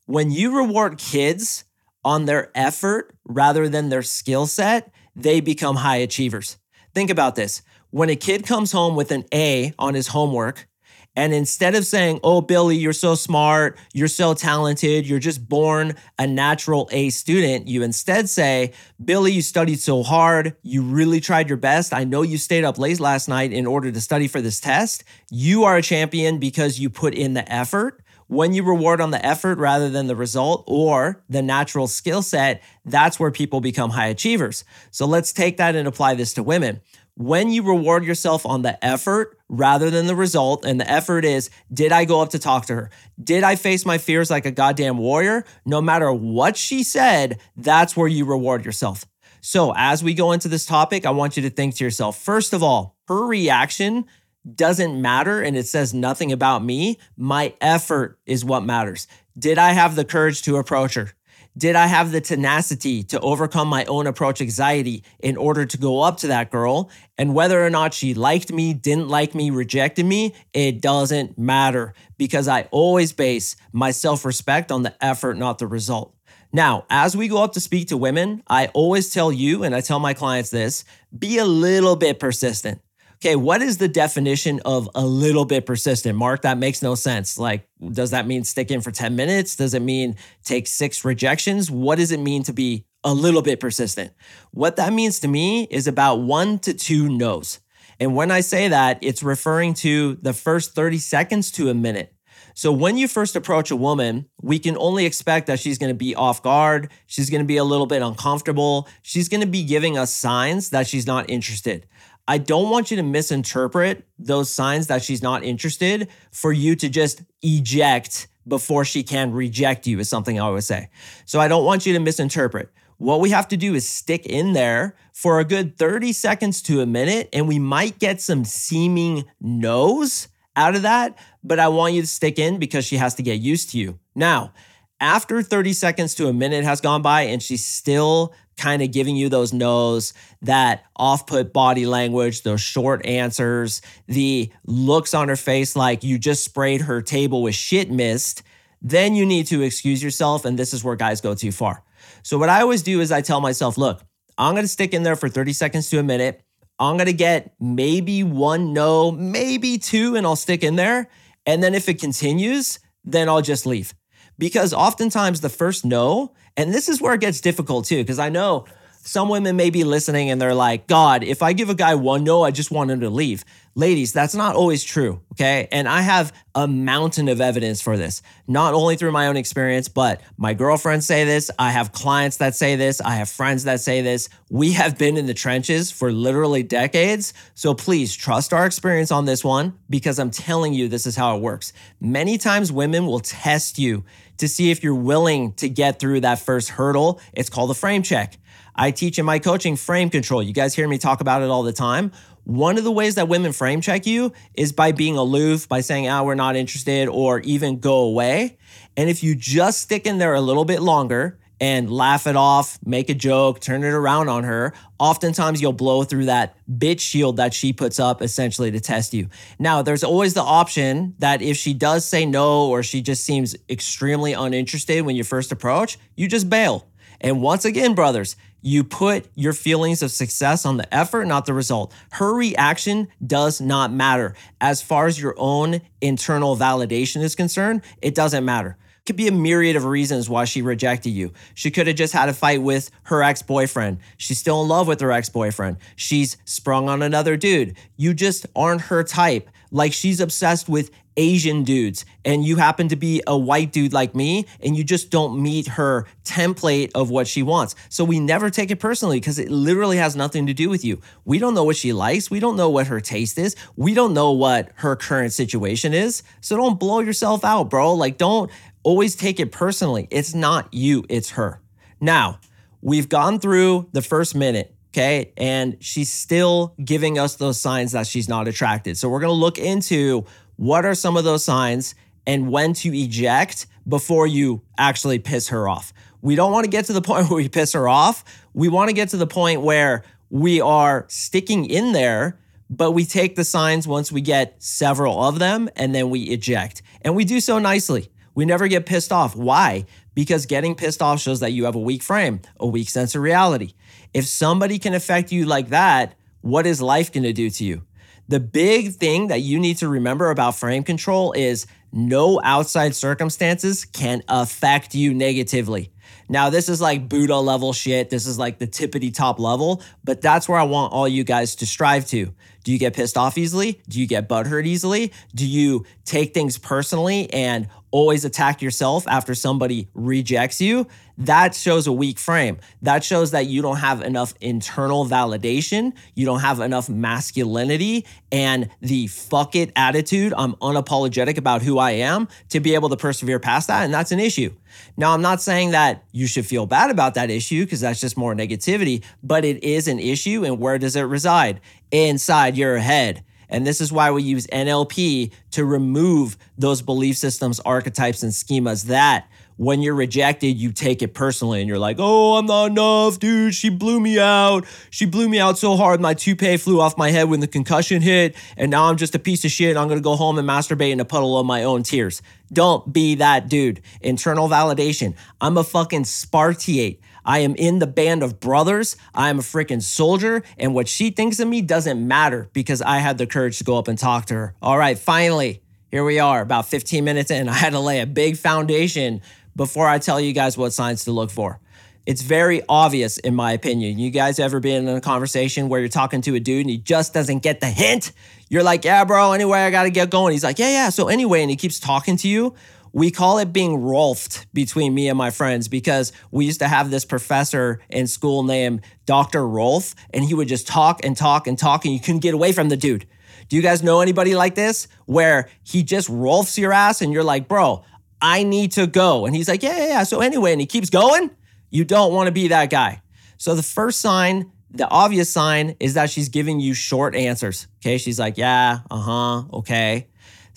when 0.08 0.32
you 0.32 0.56
reward 0.58 0.98
kids 0.98 1.66
on 2.04 2.26
their 2.26 2.52
effort 2.56 3.16
rather 3.26 3.70
than 3.70 3.90
their 3.90 4.02
skill 4.02 4.48
set, 4.48 4.92
they 5.18 5.42
become 5.42 5.76
high 5.78 5.98
achievers. 5.98 6.58
Think 6.94 7.10
about 7.10 7.36
this. 7.36 7.62
When 7.90 8.10
a 8.10 8.16
kid 8.16 8.46
comes 8.46 8.72
home 8.72 8.96
with 8.96 9.12
an 9.12 9.26
A 9.34 9.74
on 9.80 9.94
his 9.94 10.08
homework, 10.08 10.68
and 11.16 11.34
instead 11.34 11.74
of 11.74 11.84
saying, 11.84 12.20
Oh, 12.24 12.42
Billy, 12.42 12.78
you're 12.78 12.94
so 12.94 13.16
smart, 13.16 13.80
you're 13.92 14.08
so 14.08 14.36
talented, 14.36 15.08
you're 15.08 15.18
just 15.18 15.50
born 15.50 15.96
a 16.20 16.28
natural 16.28 16.88
A 16.92 17.10
student, 17.10 17.68
you 17.68 17.82
instead 17.82 18.30
say, 18.30 18.74
Billy, 19.04 19.32
you 19.32 19.42
studied 19.42 19.80
so 19.80 20.04
hard, 20.04 20.56
you 20.62 20.84
really 20.84 21.20
tried 21.20 21.50
your 21.50 21.58
best. 21.58 21.92
I 21.92 22.04
know 22.04 22.22
you 22.22 22.38
stayed 22.38 22.64
up 22.64 22.78
late 22.78 23.00
last 23.00 23.28
night 23.28 23.52
in 23.52 23.66
order 23.66 23.92
to 23.92 24.00
study 24.00 24.28
for 24.28 24.42
this 24.42 24.60
test. 24.60 25.04
You 25.32 25.64
are 25.64 25.78
a 25.78 25.82
champion 25.82 26.38
because 26.38 26.78
you 26.78 26.92
put 26.92 27.16
in 27.16 27.34
the 27.34 27.52
effort. 27.52 28.04
When 28.28 28.54
you 28.54 28.64
reward 28.64 29.00
on 29.00 29.12
the 29.12 29.26
effort 29.26 29.58
rather 29.58 29.90
than 29.90 30.08
the 30.08 30.16
result 30.16 30.64
or 30.68 31.24
the 31.30 31.42
natural 31.42 31.88
skill 31.88 32.22
set, 32.22 32.62
that's 32.86 33.20
where 33.20 33.32
people 33.32 33.62
become 33.62 33.92
high 33.92 34.08
achievers. 34.08 34.66
So 34.92 35.06
let's 35.06 35.32
take 35.32 35.58
that 35.58 35.76
and 35.76 35.88
apply 35.88 36.16
this 36.16 36.34
to 36.34 36.44
women 36.44 36.82
when 37.18 37.50
you 37.50 37.64
reward 37.64 38.06
yourself 38.06 38.46
on 38.46 38.62
the 38.62 38.84
effort 38.86 39.40
rather 39.50 39.90
than 39.90 40.06
the 40.06 40.16
result, 40.16 40.64
and 40.64 40.80
the 40.80 40.90
effort 40.90 41.26
is, 41.26 41.50
did 41.74 41.92
I 41.92 42.06
go 42.06 42.22
up 42.22 42.30
to 42.30 42.40
talk 42.40 42.68
to 42.68 42.76
her? 42.76 42.90
Did 43.22 43.44
I 43.44 43.56
face 43.56 43.86
my 43.86 43.98
fears 43.98 44.30
like 44.30 44.46
a 44.46 44.52
goddamn 44.52 45.00
warrior? 45.00 45.44
No 45.66 45.82
matter 45.82 46.14
what 46.14 46.56
she 46.56 46.84
said, 46.84 47.40
that's 47.56 47.98
where 47.98 48.08
you 48.08 48.26
reward 48.26 48.66
yourself. 48.66 49.06
So, 49.42 49.74
as 49.76 50.04
we 50.04 50.14
go 50.14 50.32
into 50.32 50.48
this 50.48 50.66
topic, 50.66 51.06
I 51.06 51.12
want 51.12 51.38
you 51.38 51.44
to 51.44 51.50
think 51.50 51.76
to 51.76 51.84
yourself 51.84 52.20
first 52.22 52.54
of 52.54 52.62
all, 52.62 52.96
her 53.08 53.26
reaction 53.26 54.06
doesn't 54.56 55.02
matter 55.02 55.42
and 55.42 55.58
it 55.58 55.68
says 55.68 55.94
nothing 55.94 56.32
about 56.32 56.64
me. 56.64 56.98
My 57.18 57.54
effort 57.62 58.20
is 58.26 58.46
what 58.46 58.64
matters. 58.64 59.08
Did 59.38 59.58
I 59.58 59.74
have 59.74 59.96
the 59.96 60.06
courage 60.06 60.42
to 60.44 60.58
approach 60.58 60.96
her? 60.96 61.12
Did 61.58 61.76
I 61.76 61.88
have 61.88 62.12
the 62.12 62.22
tenacity 62.22 63.02
to 63.04 63.20
overcome 63.20 63.68
my 63.68 63.84
own 63.86 64.06
approach 64.06 64.42
anxiety 64.42 65.04
in 65.20 65.38
order 65.38 65.66
to 65.66 65.78
go 65.78 66.02
up 66.02 66.18
to 66.18 66.28
that 66.28 66.52
girl? 66.52 66.92
And 67.18 67.34
whether 67.34 67.66
or 67.66 67.72
not 67.72 67.96
she 67.96 68.14
liked 68.14 68.52
me, 68.52 68.76
didn't 68.76 69.08
like 69.08 69.34
me, 69.34 69.50
rejected 69.50 70.06
me, 70.06 70.36
it 70.54 70.82
doesn't 70.82 71.38
matter 71.40 71.96
because 72.20 72.48
I 72.48 72.68
always 72.70 73.12
base 73.12 73.56
my 73.72 73.90
self 73.90 74.24
respect 74.24 74.72
on 74.72 74.84
the 74.84 75.04
effort, 75.04 75.36
not 75.38 75.58
the 75.58 75.66
result. 75.66 76.14
Now, 76.54 76.86
as 76.92 77.18
we 77.18 77.28
go 77.28 77.44
up 77.44 77.54
to 77.54 77.60
speak 77.60 77.88
to 77.88 77.98
women, 77.98 78.44
I 78.48 78.68
always 78.68 79.12
tell 79.12 79.32
you, 79.32 79.64
and 79.64 79.76
I 79.76 79.82
tell 79.82 80.00
my 80.00 80.14
clients 80.14 80.52
this 80.52 80.86
be 81.18 81.40
a 81.40 81.46
little 81.46 81.96
bit 81.96 82.20
persistent. 82.20 82.82
Okay, 83.18 83.36
what 83.36 83.64
is 83.64 83.78
the 83.78 83.88
definition 83.88 84.62
of 84.64 84.88
a 84.94 85.04
little 85.04 85.44
bit 85.44 85.66
persistent? 85.66 86.16
Mark, 86.16 86.44
that 86.44 86.60
makes 86.60 86.84
no 86.84 86.94
sense. 86.94 87.40
Like, 87.40 87.68
does 87.92 88.12
that 88.12 88.28
mean 88.28 88.44
stick 88.44 88.70
in 88.70 88.80
for 88.80 88.92
10 88.92 89.16
minutes? 89.16 89.56
Does 89.56 89.74
it 89.74 89.82
mean 89.82 90.16
take 90.44 90.68
six 90.68 91.04
rejections? 91.04 91.72
What 91.72 91.98
does 91.98 92.12
it 92.12 92.20
mean 92.20 92.44
to 92.44 92.54
be 92.54 92.86
a 93.04 93.12
little 93.12 93.42
bit 93.42 93.60
persistent? 93.60 94.14
What 94.52 94.76
that 94.76 94.94
means 94.94 95.20
to 95.22 95.28
me 95.28 95.64
is 95.64 95.88
about 95.88 96.18
one 96.18 96.60
to 96.60 96.76
two 96.76 97.10
no's. 97.10 97.60
And 98.00 98.16
when 98.16 98.30
I 98.30 98.42
say 98.42 98.68
that, 98.68 99.00
it's 99.02 99.24
referring 99.24 99.74
to 99.76 100.16
the 100.22 100.34
first 100.34 100.76
30 100.76 101.00
seconds 101.00 101.50
to 101.54 101.72
a 101.72 101.74
minute. 101.74 102.14
So 102.54 102.72
when 102.72 102.98
you 102.98 103.08
first 103.08 103.36
approach 103.36 103.70
a 103.70 103.76
woman, 103.76 104.28
we 104.42 104.58
can 104.58 104.78
only 104.78 105.06
expect 105.06 105.46
that 105.46 105.60
she's 105.60 105.78
going 105.78 105.92
to 105.92 105.96
be 105.96 106.16
off 106.16 106.42
guard. 106.42 106.90
She's 107.06 107.30
going 107.30 107.42
to 107.44 107.48
be 107.48 107.58
a 107.58 107.64
little 107.64 107.86
bit 107.86 108.02
uncomfortable. 108.02 108.88
She's 109.04 109.30
going 109.30 109.42
to 109.42 109.48
be 109.48 109.64
giving 109.64 109.96
us 109.96 110.12
signs 110.12 110.72
that 110.72 110.88
she's 110.88 111.06
not 111.06 111.30
interested. 111.30 111.86
I 112.28 112.38
don't 112.38 112.70
want 112.70 112.92
you 112.92 112.98
to 112.98 113.04
misinterpret 113.04 114.06
those 114.20 114.52
signs 114.52 114.88
that 114.88 115.02
she's 115.02 115.24
not 115.24 115.44
interested 115.44 116.10
for 116.32 116.52
you 116.52 116.76
to 116.76 116.90
just 116.90 117.22
eject 117.42 118.28
before 118.48 118.86
she 118.86 119.04
can 119.04 119.32
reject 119.32 119.88
you, 119.88 120.00
is 120.00 120.10
something 120.10 120.40
I 120.40 120.44
always 120.44 120.66
say. 120.66 120.90
So 121.26 121.40
I 121.40 121.48
don't 121.48 121.66
want 121.66 121.86
you 121.86 121.94
to 121.94 122.00
misinterpret. 122.00 122.72
What 122.98 123.20
we 123.20 123.30
have 123.30 123.48
to 123.50 123.58
do 123.58 123.76
is 123.76 123.88
stick 123.88 124.26
in 124.26 124.54
there 124.54 124.96
for 125.14 125.40
a 125.40 125.46
good 125.46 125.78
30 125.78 126.14
seconds 126.14 126.62
to 126.64 126.82
a 126.82 126.86
minute, 126.86 127.30
and 127.32 127.48
we 127.48 127.60
might 127.60 128.00
get 128.00 128.22
some 128.22 128.44
seeming 128.44 129.26
no's 129.40 130.28
out 130.56 130.76
of 130.76 130.82
that, 130.82 131.18
but 131.44 131.60
I 131.60 131.68
want 131.68 131.94
you 131.94 132.02
to 132.02 132.08
stick 132.08 132.40
in 132.40 132.58
because 132.58 132.84
she 132.84 132.98
has 132.98 133.14
to 133.16 133.24
get 133.24 133.40
used 133.40 133.70
to 133.72 133.78
you. 133.78 134.00
Now, 134.16 134.52
after 135.00 135.42
30 135.42 135.74
seconds 135.74 136.16
to 136.16 136.28
a 136.28 136.34
minute 136.34 136.64
has 136.64 136.82
gone 136.82 137.02
by 137.02 137.24
and 137.24 137.42
she's 137.42 137.66
still 137.66 138.34
kind 138.58 138.82
of 138.82 138.92
giving 138.92 139.16
you 139.16 139.30
those 139.30 139.54
no's, 139.54 140.14
that 140.42 140.84
off 140.96 141.28
put 141.28 141.54
body 141.54 141.86
language, 141.86 142.42
those 142.42 142.62
short 142.62 143.06
answers, 143.06 143.82
the 144.08 144.52
looks 144.66 145.14
on 145.14 145.30
her 145.30 145.36
face 145.36 145.76
like 145.76 146.04
you 146.04 146.18
just 146.18 146.44
sprayed 146.44 146.82
her 146.82 147.02
table 147.02 147.44
with 147.44 147.56
shit 147.56 147.92
mist, 147.92 148.42
then 148.82 149.16
you 149.16 149.26
need 149.26 149.46
to 149.48 149.62
excuse 149.62 150.04
yourself. 150.04 150.46
And 150.46 150.58
this 150.58 150.74
is 150.74 150.84
where 150.84 150.96
guys 150.96 151.22
go 151.22 151.36
too 151.36 151.52
far. 151.52 151.84
So, 152.24 152.38
what 152.38 152.50
I 152.50 152.62
always 152.62 152.84
do 152.84 153.00
is 153.00 153.12
I 153.12 153.22
tell 153.22 153.42
myself, 153.42 153.78
look, 153.78 154.02
I'm 154.38 154.54
going 154.54 154.64
to 154.64 154.70
stick 154.70 154.94
in 154.94 155.04
there 155.04 155.16
for 155.16 155.30
30 155.30 155.54
seconds 155.54 155.90
to 155.90 156.00
a 156.00 156.04
minute. 156.04 156.42
I'm 156.80 156.96
going 156.96 157.08
to 157.08 157.14
get 157.14 157.54
maybe 157.60 158.24
one 158.24 158.74
no, 158.74 159.12
maybe 159.12 159.78
two, 159.78 160.16
and 160.16 160.26
I'll 160.28 160.36
stick 160.36 160.64
in 160.64 160.76
there. 160.76 161.10
And 161.46 161.64
then 161.64 161.74
if 161.74 161.90
it 161.90 162.00
continues, 162.00 162.80
then 163.04 163.30
I'll 163.30 163.42
just 163.42 163.66
leave 163.66 163.94
because 164.38 164.74
oftentimes 164.74 165.42
the 165.42 165.50
first 165.50 165.86
no, 165.86 166.34
and 166.56 166.74
this 166.74 166.90
is 166.90 167.02
where 167.02 167.14
it 167.14 167.22
gets 167.22 167.42
difficult 167.42 167.86
too, 167.86 167.98
because 167.98 168.20
I 168.20 168.30
know 168.30 168.66
some 169.08 169.30
women 169.30 169.56
may 169.56 169.70
be 169.70 169.86
listening 169.86 170.30
and 170.30 170.42
they're 170.42 170.54
like, 170.54 170.86
God, 170.86 171.24
if 171.24 171.42
I 171.42 171.54
give 171.54 171.70
a 171.70 171.76
guy 171.76 171.96
one 171.96 172.26
no, 172.26 172.44
I 172.44 172.52
just 172.52 172.72
want 172.72 172.92
him 172.92 173.00
to 173.00 173.10
leave. 173.10 173.46
Ladies, 173.74 174.12
that's 174.12 174.36
not 174.36 174.56
always 174.56 174.84
true. 174.84 175.22
Okay. 175.34 175.70
And 175.72 175.88
I 175.88 176.02
have 176.02 176.34
a 176.56 176.68
mountain 176.68 177.30
of 177.30 177.40
evidence 177.40 177.82
for 177.82 177.96
this, 177.96 178.22
not 178.48 178.74
only 178.74 178.98
through 178.98 179.12
my 179.12 179.28
own 179.28 179.38
experience, 179.38 179.88
but 179.88 180.20
my 180.36 180.54
girlfriends 180.54 181.06
say 181.06 181.24
this. 181.24 181.50
I 181.58 181.72
have 181.72 181.92
clients 181.94 182.38
that 182.38 182.56
say 182.56 182.76
this. 182.76 183.00
I 183.00 183.16
have 183.16 183.30
friends 183.30 183.64
that 183.64 183.80
say 183.80 184.02
this. 184.02 184.28
We 184.50 184.74
have 184.74 184.98
been 184.98 185.16
in 185.16 185.26
the 185.26 185.34
trenches 185.34 185.92
for 185.92 186.12
literally 186.12 186.64
decades. 186.64 187.34
So 187.54 187.76
please 187.76 188.16
trust 188.16 188.52
our 188.52 188.66
experience 188.66 189.12
on 189.12 189.26
this 189.26 189.44
one 189.44 189.78
because 189.90 190.20
I'm 190.20 190.32
telling 190.32 190.74
you, 190.74 190.90
this 190.90 191.06
is 191.06 191.16
how 191.16 191.38
it 191.38 191.42
works. 191.42 191.72
Many 192.02 192.38
times 192.38 192.72
women 192.72 193.06
will 193.06 193.20
test 193.20 193.78
you 193.78 194.04
to 194.38 194.48
see 194.48 194.72
if 194.72 194.84
you're 194.84 194.96
willing 194.96 195.54
to 195.54 195.70
get 195.70 196.00
through 196.00 196.22
that 196.22 196.40
first 196.40 196.70
hurdle. 196.70 197.20
It's 197.34 197.50
called 197.50 197.72
a 197.72 197.74
frame 197.74 198.04
check. 198.04 198.38
I 198.76 198.92
teach 198.92 199.18
in 199.18 199.26
my 199.26 199.40
coaching 199.40 199.76
frame 199.76 200.10
control. 200.10 200.44
You 200.44 200.54
guys 200.54 200.76
hear 200.76 200.88
me 200.88 200.98
talk 200.98 201.22
about 201.22 201.42
it 201.42 201.50
all 201.50 201.64
the 201.64 201.74
time. 201.74 202.12
One 202.44 202.78
of 202.78 202.84
the 202.84 202.92
ways 202.92 203.16
that 203.16 203.28
women 203.28 203.52
frame 203.52 203.82
check 203.82 204.06
you 204.06 204.32
is 204.54 204.72
by 204.72 204.94
being 204.94 205.18
aloof, 205.18 205.68
by 205.68 205.82
saying, 205.82 206.08
ah, 206.08 206.22
oh, 206.22 206.24
we're 206.24 206.36
not 206.36 206.56
interested, 206.56 207.10
or 207.10 207.42
even 207.42 207.80
go 207.80 207.98
away. 208.00 208.58
And 208.96 209.10
if 209.10 209.22
you 209.22 209.36
just 209.36 209.82
stick 209.82 210.06
in 210.06 210.18
there 210.18 210.34
a 210.34 210.42
little 210.42 210.64
bit 210.64 210.82
longer 210.82 211.40
and 211.60 211.90
laugh 211.90 212.28
it 212.28 212.36
off, 212.36 212.78
make 212.86 213.10
a 213.10 213.14
joke, 213.14 213.60
turn 213.60 213.84
it 213.84 213.88
around 213.88 214.30
on 214.30 214.44
her, 214.44 214.74
oftentimes 215.00 215.62
you'll 215.62 215.74
blow 215.74 216.04
through 216.04 216.26
that 216.26 216.56
bitch 216.70 217.00
shield 217.00 217.38
that 217.38 217.54
she 217.54 217.74
puts 217.74 218.00
up 218.00 218.22
essentially 218.22 218.72
to 218.72 218.80
test 218.80 219.14
you. 219.14 219.30
Now, 219.58 219.82
there's 219.82 220.04
always 220.04 220.34
the 220.34 220.42
option 220.42 221.16
that 221.20 221.42
if 221.42 221.58
she 221.58 221.74
does 221.74 222.06
say 222.06 222.26
no 222.26 222.68
or 222.68 222.84
she 222.84 223.02
just 223.02 223.24
seems 223.24 223.56
extremely 223.70 224.34
uninterested 224.34 225.06
when 225.06 225.16
you 225.16 225.24
first 225.24 225.52
approach, 225.52 225.98
you 226.16 226.28
just 226.28 226.50
bail. 226.50 226.88
And 227.20 227.42
once 227.42 227.66
again, 227.66 227.96
brothers, 227.96 228.36
you 228.62 228.84
put 228.84 229.28
your 229.34 229.54
feelings 229.54 230.02
of 230.02 230.12
success 230.12 230.66
on 230.66 230.78
the 230.78 230.94
effort, 230.94 231.26
not 231.26 231.46
the 231.46 231.54
result. 231.54 231.94
Her 232.12 232.34
reaction 232.34 233.08
does 233.26 233.62
not 233.62 233.92
matter. 233.92 234.36
As 234.60 234.82
far 234.82 235.08
as 235.08 235.20
your 235.20 235.36
own 235.38 235.82
internal 236.02 236.56
validation 236.56 237.22
is 237.22 237.34
concerned, 237.34 237.82
it 238.02 238.14
doesn't 238.14 238.46
matter 238.46 238.78
could 239.08 239.16
be 239.16 239.28
a 239.28 239.32
myriad 239.32 239.76
of 239.76 239.86
reasons 239.86 240.30
why 240.30 240.46
she 240.46 240.62
rejected 240.62 241.10
you. 241.10 241.34
She 241.56 241.72
could 241.72 241.88
have 241.88 241.96
just 241.96 242.14
had 242.14 242.30
a 242.30 242.34
fight 242.34 242.62
with 242.62 242.92
her 243.04 243.24
ex 243.24 243.42
boyfriend. 243.42 243.98
She's 244.18 244.38
still 244.38 244.62
in 244.62 244.68
love 244.68 244.88
with 244.88 245.02
her 245.02 245.12
ex 245.12 245.30
boyfriend. 245.30 245.78
She's 245.96 246.38
sprung 246.46 246.90
on 246.90 247.02
another 247.02 247.38
dude. 247.38 247.76
You 247.96 248.14
just 248.14 248.46
aren't 248.56 248.82
her 248.82 249.04
type. 249.04 249.50
Like 249.72 249.94
she's 249.94 250.20
obsessed 250.20 250.70
with 250.70 250.92
Asian 251.18 251.64
dudes 251.64 252.06
and 252.24 252.46
you 252.46 252.56
happen 252.56 252.88
to 252.90 252.96
be 252.96 253.22
a 253.28 253.38
white 253.38 253.72
dude 253.72 253.92
like 253.92 254.16
me 254.16 254.46
and 254.62 254.78
you 254.78 254.84
just 254.84 255.10
don't 255.10 255.42
meet 255.42 255.68
her 255.68 256.06
template 256.24 256.92
of 256.94 257.10
what 257.10 257.28
she 257.28 257.42
wants. 257.42 257.76
So 257.90 258.06
we 258.06 258.20
never 258.20 258.50
take 258.50 258.72
it 258.72 258.80
personally 258.80 259.20
because 259.20 259.40
it 259.40 259.50
literally 259.50 259.98
has 259.98 260.16
nothing 260.16 260.46
to 260.46 260.54
do 260.54 260.70
with 260.70 260.86
you. 260.86 261.02
We 261.26 261.40
don't 261.40 261.56
know 261.56 261.64
what 261.64 261.76
she 261.76 261.92
likes. 261.92 262.30
We 262.30 262.40
don't 262.40 262.56
know 262.56 262.70
what 262.70 262.88
her 262.88 263.02
taste 263.02 263.40
is. 263.40 263.56
We 263.76 263.94
don't 263.94 264.14
know 264.14 264.32
what 264.32 264.72
her 264.76 264.96
current 264.96 265.34
situation 265.34 265.94
is. 265.94 266.22
So 266.40 266.56
don't 266.56 266.80
blow 266.80 267.00
yourself 267.00 267.44
out, 267.44 267.66
bro. 267.66 267.96
Like 267.96 268.18
don't 268.18 268.52
always 268.84 269.16
take 269.16 269.40
it 269.40 269.52
personally. 269.52 270.08
It's 270.12 270.34
not 270.34 270.74
you, 270.74 271.06
it's 271.10 271.32
her. 271.32 271.62
Now, 272.00 272.40
we've 272.82 273.10
gone 273.10 273.40
through 273.40 273.90
the 273.92 274.02
first 274.02 274.36
minute, 274.36 274.76
okay? 274.92 275.34
And 275.38 275.78
she's 275.80 276.12
still 276.12 276.74
giving 276.84 277.18
us 277.18 277.36
those 277.36 277.60
signs 277.60 277.92
that 277.94 278.08
she's 278.08 278.30
not 278.30 278.48
attracted. 278.48 278.98
So 278.98 279.10
we're 279.10 279.20
gonna 279.20 279.34
look 279.34 279.58
into 279.58 280.26
what 280.56 280.86
are 280.86 280.96
some 280.96 281.18
of 281.18 281.24
those 281.24 281.44
signs 281.44 281.96
and 282.26 282.50
when 282.50 282.74
to 282.74 282.98
eject 282.98 283.68
before 283.88 284.28
you 284.28 284.62
actually 284.78 285.20
piss 285.20 285.50
her 285.50 285.68
off. 285.68 285.94
We 286.22 286.36
don't 286.36 286.52
wanna 286.52 286.68
get 286.68 286.86
to 286.86 286.94
the 286.94 287.02
point 287.04 287.30
where 287.30 287.38
we 287.38 287.50
piss 287.50 287.74
her 287.74 287.88
off. 287.88 288.24
We 288.54 288.70
wanna 288.70 288.94
get 288.94 289.10
to 289.10 289.18
the 289.18 289.28
point 289.28 289.62
where 289.62 290.04
we 290.30 290.62
are 290.62 291.06
sticking 291.10 291.66
in 291.66 291.94
there 291.94 292.38
but 292.70 292.92
we 292.92 293.06
take 293.06 293.36
the 293.36 293.44
signs 293.44 293.88
once 293.88 294.12
we 294.12 294.22
get 294.22 294.62
several 294.62 295.24
of 295.24 295.40
them 295.40 295.70
and 295.76 295.94
then 295.96 296.10
we 296.10 296.22
eject. 296.24 296.82
And 297.02 297.16
we 297.16 297.24
do 297.24 297.40
so 297.40 297.60
nicely. 297.60 298.10
We 298.38 298.46
never 298.46 298.68
get 298.68 298.86
pissed 298.86 299.12
off. 299.12 299.36
Why? 299.36 299.88
Because 300.14 300.46
getting 300.46 300.76
pissed 300.76 301.02
off 301.02 301.20
shows 301.20 301.40
that 301.40 301.54
you 301.54 301.66
have 301.66 301.74
a 301.74 301.80
weak 301.80 302.04
frame, 302.04 302.42
a 302.60 302.68
weak 302.68 302.88
sense 302.88 303.16
of 303.16 303.24
reality. 303.24 303.74
If 304.14 304.28
somebody 304.28 304.78
can 304.78 304.94
affect 304.94 305.32
you 305.32 305.46
like 305.48 305.70
that, 305.70 306.14
what 306.42 306.68
is 306.68 306.80
life 306.80 307.12
going 307.12 307.24
to 307.24 307.34
do 307.34 307.50
to 307.50 307.64
you? 307.64 307.82
The 308.28 308.40
big 308.40 308.94
thing 308.94 309.30
that 309.30 309.40
you 309.40 309.60
need 309.60 309.78
to 309.78 309.90
remember 309.90 310.30
about 310.30 310.56
frame 310.56 310.84
control 310.84 311.32
is 311.32 311.66
no 311.92 312.40
outside 312.44 312.96
circumstances 312.96 313.86
can 313.86 314.22
affect 314.28 314.94
you 314.94 315.16
negatively. 315.16 315.92
Now, 316.30 316.50
this 316.50 316.70
is 316.70 316.80
like 316.80 317.10
Buddha 317.10 317.38
level 317.38 317.74
shit. 317.74 318.10
This 318.10 318.28
is 318.28 318.38
like 318.38 318.60
the 318.60 318.68
tippity 318.68 319.14
top 319.14 319.40
level, 319.40 319.82
but 320.04 320.22
that's 320.22 320.48
where 320.48 320.60
I 320.60 320.64
want 320.64 320.94
all 320.94 321.08
you 321.08 321.24
guys 321.24 321.56
to 321.56 321.66
strive 321.66 322.06
to. 322.08 322.34
Do 322.64 322.72
you 322.74 322.78
get 322.78 322.94
pissed 322.94 323.18
off 323.18 323.38
easily? 323.38 323.82
Do 323.88 324.00
you 324.00 324.08
get 324.08 324.28
butthurt 324.28 324.66
easily? 324.66 325.14
Do 325.34 325.48
you 325.48 325.86
take 326.04 326.34
things 326.34 326.58
personally 326.58 327.32
and 327.32 327.70
always 327.98 328.24
attack 328.24 328.62
yourself 328.62 329.08
after 329.08 329.34
somebody 329.34 329.90
rejects 329.96 330.62
you? 330.62 330.86
That 331.18 331.56
shows 331.56 331.88
a 331.88 331.92
weak 331.92 332.20
frame. 332.20 332.60
That 332.84 333.04
shows 333.04 333.32
that 333.32 333.48
you 333.48 333.64
don't 333.64 333.78
have 333.78 334.04
enough 334.04 334.36
internal 334.40 335.08
validation. 335.08 335.94
You 336.14 336.28
don't 336.28 336.42
have 336.42 336.60
enough 336.60 336.90
masculinity 336.90 338.06
and 338.32 338.70
the 338.82 339.08
fuck 339.08 339.56
it 339.56 339.72
attitude. 339.76 340.32
I'm 340.38 340.54
unapologetic 340.58 341.40
about 341.40 341.64
who 341.64 341.80
I 341.80 341.92
am 341.92 342.28
to 342.50 342.60
be 342.60 342.76
able 342.76 342.90
to 342.90 342.98
persevere 342.98 343.40
past 343.40 343.68
that. 343.68 343.84
And 343.84 343.92
that's 343.92 344.12
an 344.12 344.20
issue. 344.20 344.54
Now, 344.96 345.16
I'm 345.16 345.24
not 345.24 345.42
saying 345.42 345.72
that 345.72 346.04
you 346.12 346.28
should 346.28 346.46
feel 346.46 346.68
bad 346.68 346.92
about 346.92 347.16
that 347.16 347.32
issue 347.32 347.66
because 347.66 347.80
that's 347.80 348.00
just 348.00 348.16
more 348.16 348.36
negativity, 348.36 349.04
but 349.24 349.44
it 349.44 349.64
is 349.64 349.88
an 349.88 349.98
issue. 349.98 350.46
And 350.46 350.60
where 350.60 350.78
does 350.78 350.96
it 350.96 351.02
reside? 351.02 351.62
Inside 351.90 352.58
your 352.58 352.78
head. 352.78 353.24
And 353.50 353.66
this 353.66 353.82
is 353.82 353.92
why 353.92 354.12
we 354.12 354.24
use 354.24 354.48
NLP 354.48 355.32
to 355.52 355.66
remove 355.66 356.38
those 356.58 356.82
belief 356.82 357.18
systems, 357.18 357.60
archetypes, 357.62 358.24
and 358.24 358.32
schemas 358.32 358.86
that 358.86 359.28
when 359.58 359.82
you're 359.82 359.96
rejected, 359.96 360.58
you 360.58 360.72
take 360.72 361.02
it 361.02 361.14
personally 361.14 361.60
and 361.60 361.68
you're 361.68 361.80
like, 361.80 361.98
oh, 362.00 362.36
I'm 362.36 362.46
not 362.46 362.68
enough, 362.68 363.20
dude. 363.20 363.56
She 363.56 363.70
blew 363.70 364.00
me 364.00 364.20
out. 364.20 364.66
She 364.92 365.06
blew 365.06 365.28
me 365.28 365.40
out 365.40 365.58
so 365.58 365.76
hard, 365.76 366.00
my 366.00 366.14
toupee 366.14 366.58
flew 366.58 366.80
off 366.80 366.98
my 366.98 367.10
head 367.10 367.30
when 367.30 367.40
the 367.40 367.48
concussion 367.48 368.02
hit. 368.02 368.36
And 368.56 368.70
now 368.72 368.86
I'm 368.86 368.98
just 368.98 369.16
a 369.16 369.20
piece 369.20 369.44
of 369.46 369.52
shit. 369.52 369.76
I'm 369.76 369.88
going 369.88 370.00
to 370.00 370.04
go 370.04 370.16
home 370.16 370.38
and 370.38 370.48
masturbate 370.48 370.92
in 370.92 371.00
a 371.00 371.06
puddle 371.06 371.38
of 371.38 371.46
my 371.46 371.64
own 371.64 371.84
tears. 371.84 372.22
Don't 372.54 372.94
be 372.94 373.16
that 373.16 373.50
dude. 373.50 373.82
Internal 374.00 374.48
validation. 374.48 375.16
I'm 375.42 375.58
a 375.58 375.64
fucking 375.64 376.06
Spartiate. 376.06 377.02
I 377.28 377.40
am 377.40 377.56
in 377.56 377.80
the 377.80 377.88
band 377.88 378.24
of 378.24 378.40
brothers. 378.40 378.96
I 379.14 379.30
am 379.30 379.38
a 379.38 379.42
freaking 379.42 379.84
soldier. 379.84 380.44
And 380.58 380.74
what 380.74 380.88
she 380.88 381.10
thinks 381.10 381.40
of 381.40 381.48
me 381.50 381.62
doesn't 381.62 382.08
matter 382.08 382.50
because 382.54 382.82
I 382.82 383.00
had 383.00 383.18
the 383.18 383.28
courage 383.28 383.58
to 383.58 383.66
go 383.66 383.78
up 383.78 383.90
and 383.90 384.00
talk 384.00 384.28
to 384.28 384.34
her. 384.34 384.56
All 384.62 384.78
right, 384.78 384.98
finally, 384.98 385.62
here 385.92 386.06
we 386.06 386.20
are, 386.20 386.42
about 386.42 386.68
15 386.68 387.04
minutes 387.04 387.30
in. 387.30 387.50
I 387.50 387.54
had 387.54 387.74
to 387.74 387.80
lay 387.80 388.00
a 388.00 388.06
big 388.06 388.38
foundation 388.38 389.22
before 389.58 389.88
I 389.90 390.00
tell 390.00 390.22
you 390.22 390.32
guys 390.32 390.58
what 390.58 390.72
signs 390.72 391.04
to 391.04 391.12
look 391.12 391.30
for. 391.30 391.60
It's 392.06 392.22
very 392.22 392.62
obvious, 392.70 393.18
in 393.18 393.36
my 393.36 393.52
opinion. 393.52 394.00
You 394.00 394.10
guys 394.12 394.40
ever 394.40 394.62
been 394.62 394.88
in 394.88 394.96
a 394.96 395.02
conversation 395.02 395.68
where 395.68 395.82
you're 395.82 395.90
talking 395.90 396.22
to 396.22 396.36
a 396.36 396.40
dude 396.40 396.62
and 396.62 396.70
he 396.70 396.78
just 396.78 397.14
doesn't 397.14 397.40
get 397.40 397.60
the 397.60 397.68
hint? 397.68 398.14
You're 398.48 398.64
like, 398.64 398.86
yeah, 398.86 399.04
bro, 399.04 399.34
anyway, 399.34 399.60
I 399.60 399.72
gotta 399.72 399.90
get 399.90 400.10
going. 400.10 400.32
He's 400.32 400.46
like, 400.46 400.58
yeah, 400.58 400.70
yeah. 400.70 400.90
So, 400.90 401.10
anyway, 401.10 401.42
and 401.42 401.50
he 401.50 401.58
keeps 401.58 401.82
talking 401.82 402.16
to 402.18 402.30
you. 402.30 402.56
We 402.98 403.12
call 403.12 403.38
it 403.38 403.54
being 403.54 403.84
Rolfed 403.84 404.48
between 404.56 404.96
me 404.96 405.08
and 405.08 405.16
my 405.16 405.30
friends 405.30 405.68
because 405.68 406.12
we 406.32 406.46
used 406.46 406.62
to 406.62 406.68
have 406.68 406.90
this 406.90 407.06
professor 407.06 407.80
in 407.90 408.08
school 408.08 408.42
named 408.42 408.82
Dr. 409.06 409.48
Rolf, 409.48 409.94
and 410.16 410.26
he 410.26 410.34
would 410.34 410.48
just 410.48 410.66
talk 410.66 411.06
and 411.06 411.16
talk 411.16 411.46
and 411.46 411.60
talk, 411.60 411.86
and 411.86 411.94
you 411.94 412.00
couldn't 412.00 412.22
get 412.22 412.34
away 412.34 412.54
from 412.54 412.70
the 412.70 412.76
dude. 412.76 413.06
Do 413.50 413.56
you 413.56 413.62
guys 413.62 413.84
know 413.84 414.02
anybody 414.02 414.34
like 414.34 414.56
this 414.56 414.88
where 415.06 415.48
he 415.62 415.84
just 415.84 416.10
Rolfs 416.10 416.58
your 416.58 416.74
ass 416.74 417.04
and 417.04 417.14
you're 417.14 417.24
like, 417.24 417.48
bro, 417.48 417.84
I 418.20 418.42
need 418.42 418.72
to 418.72 418.88
go. 418.88 419.28
And 419.28 419.36
he's 419.36 419.48
like, 419.48 419.62
yeah, 419.62 419.78
yeah, 419.78 419.88
yeah. 419.90 420.04
So 420.04 420.22
anyway, 420.22 420.54
and 420.54 420.60
he 420.60 420.66
keeps 420.66 420.90
going. 420.90 421.30
You 421.70 421.86
don't 421.86 422.14
want 422.16 422.26
to 422.26 422.32
be 422.32 422.48
that 422.48 422.72
guy. 422.72 423.04
So 423.38 423.54
the 423.54 423.62
first 423.62 424.02
sign, 424.02 424.52
the 424.72 424.90
obvious 424.90 425.30
sign 425.30 425.76
is 425.80 425.94
that 425.94 426.10
she's 426.10 426.30
giving 426.30 426.60
you 426.60 426.74
short 426.74 427.14
answers. 427.14 427.68
Okay. 427.80 428.00
She's 428.00 428.18
like, 428.18 428.40
yeah, 428.40 428.80
uh 428.90 428.98
huh, 428.98 429.44
okay. 429.58 430.08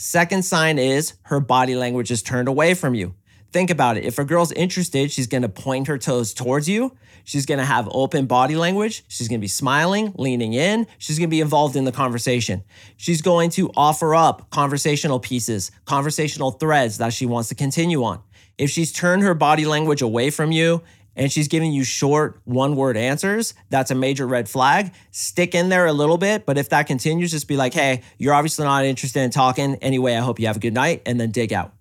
Second 0.03 0.47
sign 0.47 0.79
is 0.79 1.13
her 1.25 1.41
body 1.41 1.77
language 1.77 2.11
is 2.11 2.23
turned 2.23 2.49
away 2.49 2.73
from 2.73 2.95
you. 2.95 3.15
Think 3.53 3.69
about 3.69 3.99
it. 3.99 4.05
If 4.05 4.19
a 4.19 4.25
girl's 4.25 4.51
interested, 4.51 5.13
she's 5.13 5.27
to 5.43 5.49
point 5.51 5.89
her 5.89 5.99
toes 5.99 6.33
towards 6.33 6.71
you. 6.71 6.97
She's 7.25 7.45
to 7.59 7.67
have 7.67 7.87
open 7.93 8.25
body 8.25 8.57
language. 8.57 9.05
She's 9.09 9.29
to 9.39 9.43
be 9.43 9.47
smiling, 9.47 10.15
leaning 10.17 10.55
in. 10.55 10.87
She's 10.97 11.19
to 11.29 11.31
be 11.31 11.43
involved 11.43 11.77
in 11.77 11.85
the 11.85 11.93
conversation. 11.93 12.65
She's 12.97 13.21
going 13.21 13.51
to 13.51 13.71
offer 13.77 14.15
up 14.15 14.49
conversational 14.49 15.21
pieces, 15.21 15.71
conversational 15.85 16.53
threads 16.53 16.97
that 16.97 17.13
she 17.13 17.27
wants 17.27 17.51
to 17.51 17.55
continue 17.55 18.03
on. 18.03 18.23
If 18.57 18.71
she's 18.71 18.93
turned 18.93 19.23
her 19.23 19.35
body 19.35 19.67
language 19.67 20.01
away 20.01 20.31
from 20.31 20.51
you 20.51 20.83
and 21.21 21.31
she's 21.31 21.49
giving 21.49 21.71
you 21.71 21.85
short 21.85 22.41
one 22.45 22.75
word 22.77 22.97
answers, 22.97 23.53
that's 23.69 23.91
a 23.91 23.95
major 23.95 24.27
red 24.27 24.49
flag. 24.49 24.91
Stick 25.11 25.55
in 25.55 25.69
there 25.69 25.85
a 25.85 25.93
little 25.93 26.17
bit, 26.17 26.47
but 26.47 26.57
if 26.57 26.71
that 26.71 26.87
continues, 26.87 27.31
just 27.31 27.47
be 27.47 27.59
like, 27.59 27.75
hey, 27.75 28.01
you're 28.17 28.33
obviously 28.33 28.65
not 28.65 28.87
interested 28.87 29.21
in 29.21 29.31
talking. 29.31 29.75
Anyway, 29.77 30.15
I 30.15 30.21
hope 30.21 30.41
you 30.41 30.47
have 30.47 30.57
a 30.57 30.61
good 30.61 30.73
night, 30.73 31.03
and 31.05 31.21
then 31.21 31.31
dig 31.31 31.53
out. 31.53 31.75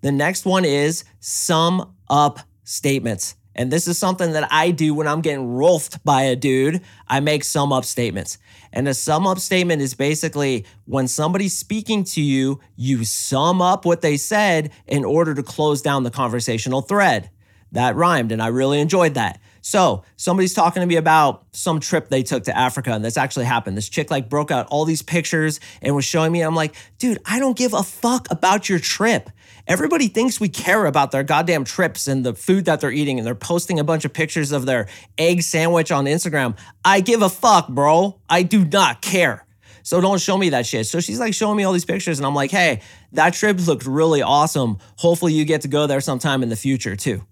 The 0.00 0.10
next 0.10 0.46
one 0.46 0.64
is 0.64 1.04
sum 1.20 1.94
up 2.08 2.40
statements. 2.64 3.36
And 3.54 3.70
this 3.70 3.86
is 3.86 3.98
something 3.98 4.32
that 4.32 4.50
I 4.50 4.70
do 4.70 4.94
when 4.94 5.06
I'm 5.06 5.20
getting 5.20 5.46
rolfed 5.46 6.02
by 6.02 6.22
a 6.22 6.36
dude. 6.36 6.80
I 7.06 7.20
make 7.20 7.44
sum 7.44 7.74
up 7.74 7.84
statements. 7.84 8.38
And 8.72 8.88
a 8.88 8.94
sum 8.94 9.26
up 9.26 9.40
statement 9.40 9.82
is 9.82 9.94
basically 9.94 10.64
when 10.86 11.06
somebody's 11.06 11.56
speaking 11.56 12.04
to 12.04 12.22
you, 12.22 12.60
you 12.76 13.04
sum 13.04 13.60
up 13.60 13.84
what 13.84 14.00
they 14.00 14.16
said 14.16 14.70
in 14.86 15.04
order 15.04 15.34
to 15.34 15.42
close 15.42 15.82
down 15.82 16.02
the 16.02 16.10
conversational 16.10 16.80
thread. 16.80 17.30
That 17.76 17.94
rhymed, 17.94 18.32
and 18.32 18.42
I 18.42 18.48
really 18.48 18.80
enjoyed 18.80 19.14
that. 19.14 19.38
So 19.60 20.04
somebody's 20.16 20.54
talking 20.54 20.80
to 20.80 20.86
me 20.86 20.96
about 20.96 21.44
some 21.52 21.80
trip 21.80 22.08
they 22.08 22.22
took 22.22 22.44
to 22.44 22.56
Africa, 22.56 22.92
and 22.92 23.04
this 23.04 23.16
actually 23.16 23.44
happened. 23.44 23.76
This 23.76 23.88
chick 23.88 24.10
like 24.10 24.30
broke 24.30 24.50
out 24.50 24.66
all 24.68 24.84
these 24.84 25.02
pictures 25.02 25.60
and 25.82 25.94
was 25.94 26.04
showing 26.04 26.32
me. 26.32 26.40
I'm 26.40 26.54
like, 26.54 26.74
dude, 26.98 27.18
I 27.26 27.38
don't 27.38 27.56
give 27.56 27.74
a 27.74 27.82
fuck 27.82 28.28
about 28.30 28.68
your 28.68 28.78
trip. 28.78 29.28
Everybody 29.66 30.08
thinks 30.08 30.40
we 30.40 30.48
care 30.48 30.86
about 30.86 31.10
their 31.10 31.22
goddamn 31.22 31.64
trips 31.64 32.06
and 32.06 32.24
the 32.24 32.32
food 32.32 32.64
that 32.64 32.80
they're 32.80 32.92
eating, 32.92 33.18
and 33.18 33.26
they're 33.26 33.34
posting 33.34 33.78
a 33.78 33.84
bunch 33.84 34.04
of 34.04 34.12
pictures 34.12 34.52
of 34.52 34.64
their 34.66 34.88
egg 35.18 35.42
sandwich 35.42 35.90
on 35.90 36.04
Instagram. 36.04 36.56
I 36.84 37.00
give 37.00 37.20
a 37.20 37.28
fuck, 37.28 37.68
bro. 37.68 38.20
I 38.28 38.42
do 38.42 38.64
not 38.64 39.02
care. 39.02 39.44
So 39.82 40.00
don't 40.00 40.20
show 40.20 40.38
me 40.38 40.50
that 40.50 40.64
shit. 40.64 40.86
So 40.86 41.00
she's 41.00 41.20
like 41.20 41.34
showing 41.34 41.56
me 41.56 41.64
all 41.64 41.72
these 41.72 41.84
pictures, 41.84 42.18
and 42.18 42.26
I'm 42.26 42.34
like, 42.34 42.52
hey, 42.52 42.80
that 43.12 43.34
trip 43.34 43.58
looked 43.66 43.84
really 43.84 44.22
awesome. 44.22 44.78
Hopefully, 44.96 45.34
you 45.34 45.44
get 45.44 45.60
to 45.62 45.68
go 45.68 45.86
there 45.86 46.00
sometime 46.00 46.42
in 46.42 46.48
the 46.48 46.56
future 46.56 46.96
too. 46.96 47.22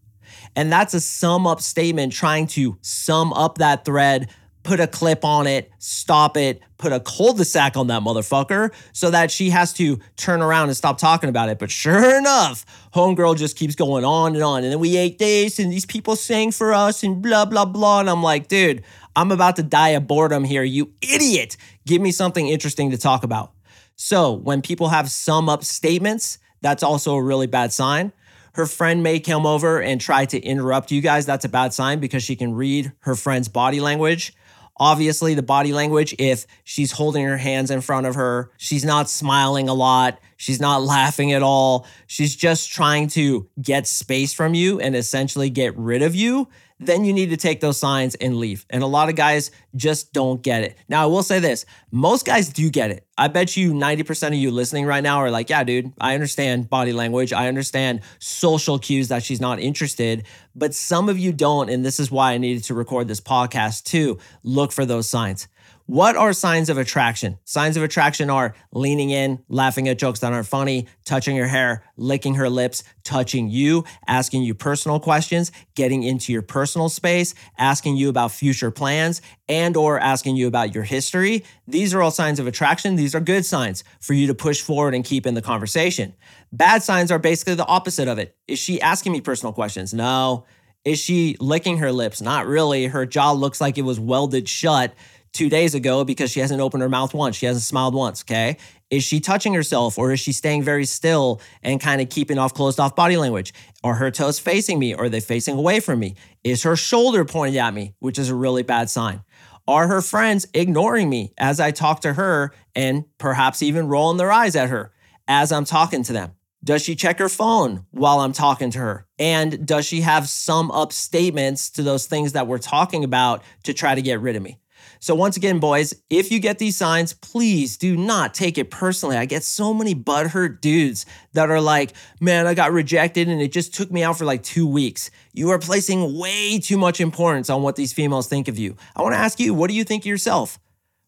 And 0.56 0.72
that's 0.72 0.94
a 0.94 1.00
sum 1.00 1.46
up 1.46 1.60
statement 1.60 2.12
trying 2.12 2.46
to 2.48 2.78
sum 2.80 3.32
up 3.32 3.58
that 3.58 3.84
thread, 3.84 4.28
put 4.62 4.80
a 4.80 4.86
clip 4.86 5.24
on 5.24 5.46
it, 5.46 5.70
stop 5.78 6.36
it, 6.36 6.60
put 6.78 6.92
a 6.92 7.00
cul-de-sac 7.00 7.76
on 7.76 7.86
that 7.88 8.02
motherfucker 8.02 8.72
so 8.92 9.10
that 9.10 9.30
she 9.30 9.50
has 9.50 9.72
to 9.74 9.98
turn 10.16 10.40
around 10.42 10.68
and 10.68 10.76
stop 10.76 10.98
talking 10.98 11.28
about 11.28 11.48
it. 11.48 11.58
But 11.58 11.70
sure 11.70 12.16
enough, 12.16 12.64
homegirl 12.94 13.36
just 13.36 13.56
keeps 13.56 13.74
going 13.74 14.04
on 14.04 14.34
and 14.34 14.42
on. 14.42 14.64
And 14.64 14.72
then 14.72 14.80
we 14.80 14.96
ate 14.96 15.18
this 15.18 15.58
and 15.58 15.70
these 15.70 15.86
people 15.86 16.16
sang 16.16 16.50
for 16.50 16.72
us 16.72 17.02
and 17.02 17.20
blah, 17.22 17.44
blah, 17.44 17.64
blah. 17.64 18.00
And 18.00 18.10
I'm 18.10 18.22
like, 18.22 18.48
dude, 18.48 18.82
I'm 19.16 19.30
about 19.30 19.56
to 19.56 19.62
die 19.62 19.90
of 19.90 20.06
boredom 20.06 20.44
here. 20.44 20.62
You 20.62 20.92
idiot. 21.00 21.56
Give 21.86 22.00
me 22.00 22.10
something 22.10 22.48
interesting 22.48 22.90
to 22.90 22.98
talk 22.98 23.22
about. 23.22 23.52
So 23.96 24.32
when 24.32 24.62
people 24.62 24.88
have 24.88 25.10
sum 25.10 25.48
up 25.48 25.62
statements, 25.62 26.38
that's 26.62 26.82
also 26.82 27.14
a 27.14 27.22
really 27.22 27.46
bad 27.46 27.72
sign. 27.72 28.12
Her 28.54 28.66
friend 28.66 29.02
may 29.02 29.18
come 29.18 29.46
over 29.46 29.80
and 29.80 30.00
try 30.00 30.26
to 30.26 30.40
interrupt 30.40 30.92
you 30.92 31.00
guys. 31.00 31.26
That's 31.26 31.44
a 31.44 31.48
bad 31.48 31.74
sign 31.74 31.98
because 31.98 32.22
she 32.22 32.36
can 32.36 32.54
read 32.54 32.92
her 33.00 33.16
friend's 33.16 33.48
body 33.48 33.80
language. 33.80 34.32
Obviously, 34.76 35.34
the 35.34 35.42
body 35.42 35.72
language, 35.72 36.14
if 36.18 36.46
she's 36.64 36.92
holding 36.92 37.24
her 37.24 37.36
hands 37.36 37.70
in 37.70 37.80
front 37.80 38.06
of 38.06 38.16
her, 38.16 38.50
she's 38.56 38.84
not 38.84 39.08
smiling 39.08 39.68
a 39.68 39.74
lot, 39.74 40.18
she's 40.36 40.60
not 40.60 40.82
laughing 40.94 41.32
at 41.32 41.42
all, 41.42 41.86
she's 42.06 42.34
just 42.34 42.70
trying 42.70 43.08
to 43.08 43.48
get 43.60 43.86
space 43.86 44.32
from 44.32 44.54
you 44.54 44.80
and 44.80 44.96
essentially 44.96 45.50
get 45.50 45.76
rid 45.76 46.02
of 46.02 46.14
you, 46.14 46.48
then 46.80 47.04
you 47.04 47.12
need 47.12 47.30
to 47.30 47.36
take 47.36 47.60
those 47.60 47.78
signs 47.78 48.14
and 48.16 48.36
leave. 48.36 48.66
And 48.68 48.82
a 48.82 48.86
lot 48.86 49.08
of 49.08 49.14
guys 49.14 49.50
just 49.76 50.12
don't 50.12 50.42
get 50.42 50.62
it. 50.62 50.76
Now, 50.88 51.02
I 51.02 51.06
will 51.06 51.22
say 51.22 51.38
this 51.38 51.66
most 51.90 52.26
guys 52.26 52.48
do 52.48 52.70
get 52.70 52.90
it. 52.90 53.06
I 53.16 53.28
bet 53.28 53.56
you 53.56 53.72
90% 53.72 54.28
of 54.28 54.34
you 54.34 54.50
listening 54.50 54.86
right 54.86 55.02
now 55.02 55.18
are 55.18 55.30
like, 55.30 55.50
yeah, 55.50 55.64
dude, 55.64 55.92
I 56.00 56.14
understand 56.14 56.68
body 56.68 56.92
language. 56.92 57.32
I 57.32 57.48
understand 57.48 58.00
social 58.18 58.78
cues 58.78 59.08
that 59.08 59.22
she's 59.22 59.40
not 59.40 59.60
interested. 59.60 60.24
But 60.54 60.74
some 60.74 61.08
of 61.08 61.18
you 61.18 61.32
don't. 61.32 61.70
And 61.70 61.84
this 61.84 62.00
is 62.00 62.10
why 62.10 62.32
I 62.32 62.38
needed 62.38 62.64
to 62.64 62.74
record 62.74 63.08
this 63.08 63.20
podcast 63.20 63.84
too. 63.84 64.18
Look 64.42 64.72
for 64.72 64.84
those 64.84 65.08
signs. 65.08 65.48
What 65.86 66.16
are 66.16 66.32
signs 66.32 66.70
of 66.70 66.78
attraction? 66.78 67.36
Signs 67.44 67.76
of 67.76 67.82
attraction 67.82 68.30
are 68.30 68.54
leaning 68.72 69.10
in, 69.10 69.44
laughing 69.50 69.86
at 69.86 69.98
jokes 69.98 70.20
that 70.20 70.32
aren't 70.32 70.46
funny, 70.46 70.86
touching 71.04 71.36
her 71.36 71.46
hair, 71.46 71.84
licking 71.98 72.36
her 72.36 72.48
lips, 72.48 72.84
touching 73.02 73.50
you, 73.50 73.84
asking 74.08 74.44
you 74.44 74.54
personal 74.54 74.98
questions, 74.98 75.52
getting 75.74 76.02
into 76.02 76.32
your 76.32 76.40
personal 76.40 76.88
space, 76.88 77.34
asking 77.58 77.98
you 77.98 78.08
about 78.08 78.32
future 78.32 78.70
plans, 78.70 79.20
and 79.46 79.63
or 79.72 79.98
asking 79.98 80.36
you 80.36 80.46
about 80.46 80.74
your 80.74 80.84
history. 80.84 81.44
These 81.66 81.94
are 81.94 82.02
all 82.02 82.10
signs 82.10 82.38
of 82.38 82.46
attraction. 82.46 82.96
These 82.96 83.14
are 83.14 83.20
good 83.20 83.46
signs 83.46 83.84
for 84.00 84.12
you 84.12 84.26
to 84.26 84.34
push 84.34 84.60
forward 84.60 84.94
and 84.94 85.04
keep 85.04 85.26
in 85.26 85.34
the 85.34 85.42
conversation. 85.42 86.14
Bad 86.52 86.82
signs 86.82 87.10
are 87.10 87.18
basically 87.18 87.54
the 87.54 87.66
opposite 87.66 88.08
of 88.08 88.18
it. 88.18 88.36
Is 88.46 88.58
she 88.58 88.80
asking 88.80 89.12
me 89.12 89.20
personal 89.20 89.52
questions? 89.52 89.94
No. 89.94 90.44
Is 90.84 90.98
she 90.98 91.36
licking 91.40 91.78
her 91.78 91.90
lips? 91.90 92.20
Not 92.20 92.46
really. 92.46 92.86
Her 92.86 93.06
jaw 93.06 93.32
looks 93.32 93.60
like 93.60 93.78
it 93.78 93.82
was 93.82 93.98
welded 93.98 94.48
shut 94.48 94.94
two 95.32 95.48
days 95.48 95.74
ago 95.74 96.04
because 96.04 96.30
she 96.30 96.40
hasn't 96.40 96.60
opened 96.60 96.82
her 96.82 96.88
mouth 96.88 97.12
once. 97.12 97.36
She 97.36 97.46
hasn't 97.46 97.64
smiled 97.64 97.94
once. 97.94 98.22
Okay. 98.22 98.56
Is 98.90 99.02
she 99.02 99.18
touching 99.18 99.52
herself 99.54 99.98
or 99.98 100.12
is 100.12 100.20
she 100.20 100.32
staying 100.32 100.62
very 100.62 100.84
still 100.84 101.40
and 101.62 101.80
kind 101.80 102.00
of 102.00 102.08
keeping 102.08 102.38
off 102.38 102.54
closed 102.54 102.78
off 102.78 102.94
body 102.94 103.16
language? 103.16 103.52
Are 103.82 103.94
her 103.94 104.10
toes 104.10 104.38
facing 104.38 104.78
me? 104.78 104.94
Or 104.94 105.04
are 105.04 105.08
they 105.08 105.20
facing 105.20 105.58
away 105.58 105.80
from 105.80 105.98
me? 105.98 106.14
Is 106.44 106.62
her 106.62 106.76
shoulder 106.76 107.24
pointed 107.24 107.58
at 107.58 107.74
me, 107.74 107.94
which 107.98 108.18
is 108.18 108.30
a 108.30 108.34
really 108.34 108.62
bad 108.62 108.88
sign? 108.88 109.22
Are 109.66 109.88
her 109.88 110.02
friends 110.02 110.46
ignoring 110.52 111.08
me 111.08 111.32
as 111.38 111.58
I 111.58 111.70
talk 111.70 112.00
to 112.00 112.12
her 112.12 112.52
and 112.74 113.04
perhaps 113.16 113.62
even 113.62 113.88
rolling 113.88 114.18
their 114.18 114.30
eyes 114.30 114.56
at 114.56 114.68
her 114.68 114.92
as 115.26 115.52
I'm 115.52 115.64
talking 115.64 116.02
to 116.04 116.12
them? 116.12 116.32
Does 116.62 116.82
she 116.82 116.94
check 116.94 117.18
her 117.18 117.28
phone 117.28 117.86
while 117.90 118.20
I'm 118.20 118.32
talking 118.32 118.70
to 118.72 118.78
her? 118.78 119.06
And 119.18 119.66
does 119.66 119.86
she 119.86 120.02
have 120.02 120.28
sum 120.28 120.70
up 120.70 120.92
statements 120.92 121.70
to 121.70 121.82
those 121.82 122.06
things 122.06 122.32
that 122.32 122.46
we're 122.46 122.58
talking 122.58 123.04
about 123.04 123.42
to 123.64 123.72
try 123.72 123.94
to 123.94 124.02
get 124.02 124.20
rid 124.20 124.36
of 124.36 124.42
me? 124.42 124.58
So, 125.04 125.14
once 125.14 125.36
again, 125.36 125.58
boys, 125.58 125.92
if 126.08 126.32
you 126.32 126.40
get 126.40 126.58
these 126.58 126.78
signs, 126.78 127.12
please 127.12 127.76
do 127.76 127.94
not 127.94 128.32
take 128.32 128.56
it 128.56 128.70
personally. 128.70 129.18
I 129.18 129.26
get 129.26 129.44
so 129.44 129.74
many 129.74 129.94
butthurt 129.94 130.62
dudes 130.62 131.04
that 131.34 131.50
are 131.50 131.60
like, 131.60 131.92
man, 132.22 132.46
I 132.46 132.54
got 132.54 132.72
rejected 132.72 133.28
and 133.28 133.38
it 133.42 133.52
just 133.52 133.74
took 133.74 133.92
me 133.92 134.02
out 134.02 134.16
for 134.16 134.24
like 134.24 134.42
two 134.42 134.66
weeks. 134.66 135.10
You 135.34 135.50
are 135.50 135.58
placing 135.58 136.18
way 136.18 136.58
too 136.58 136.78
much 136.78 137.02
importance 137.02 137.50
on 137.50 137.60
what 137.60 137.76
these 137.76 137.92
females 137.92 138.28
think 138.28 138.48
of 138.48 138.58
you. 138.58 138.78
I 138.96 139.02
wanna 139.02 139.16
ask 139.16 139.38
you, 139.38 139.52
what 139.52 139.68
do 139.68 139.76
you 139.76 139.84
think 139.84 140.04
of 140.04 140.06
yourself? 140.06 140.58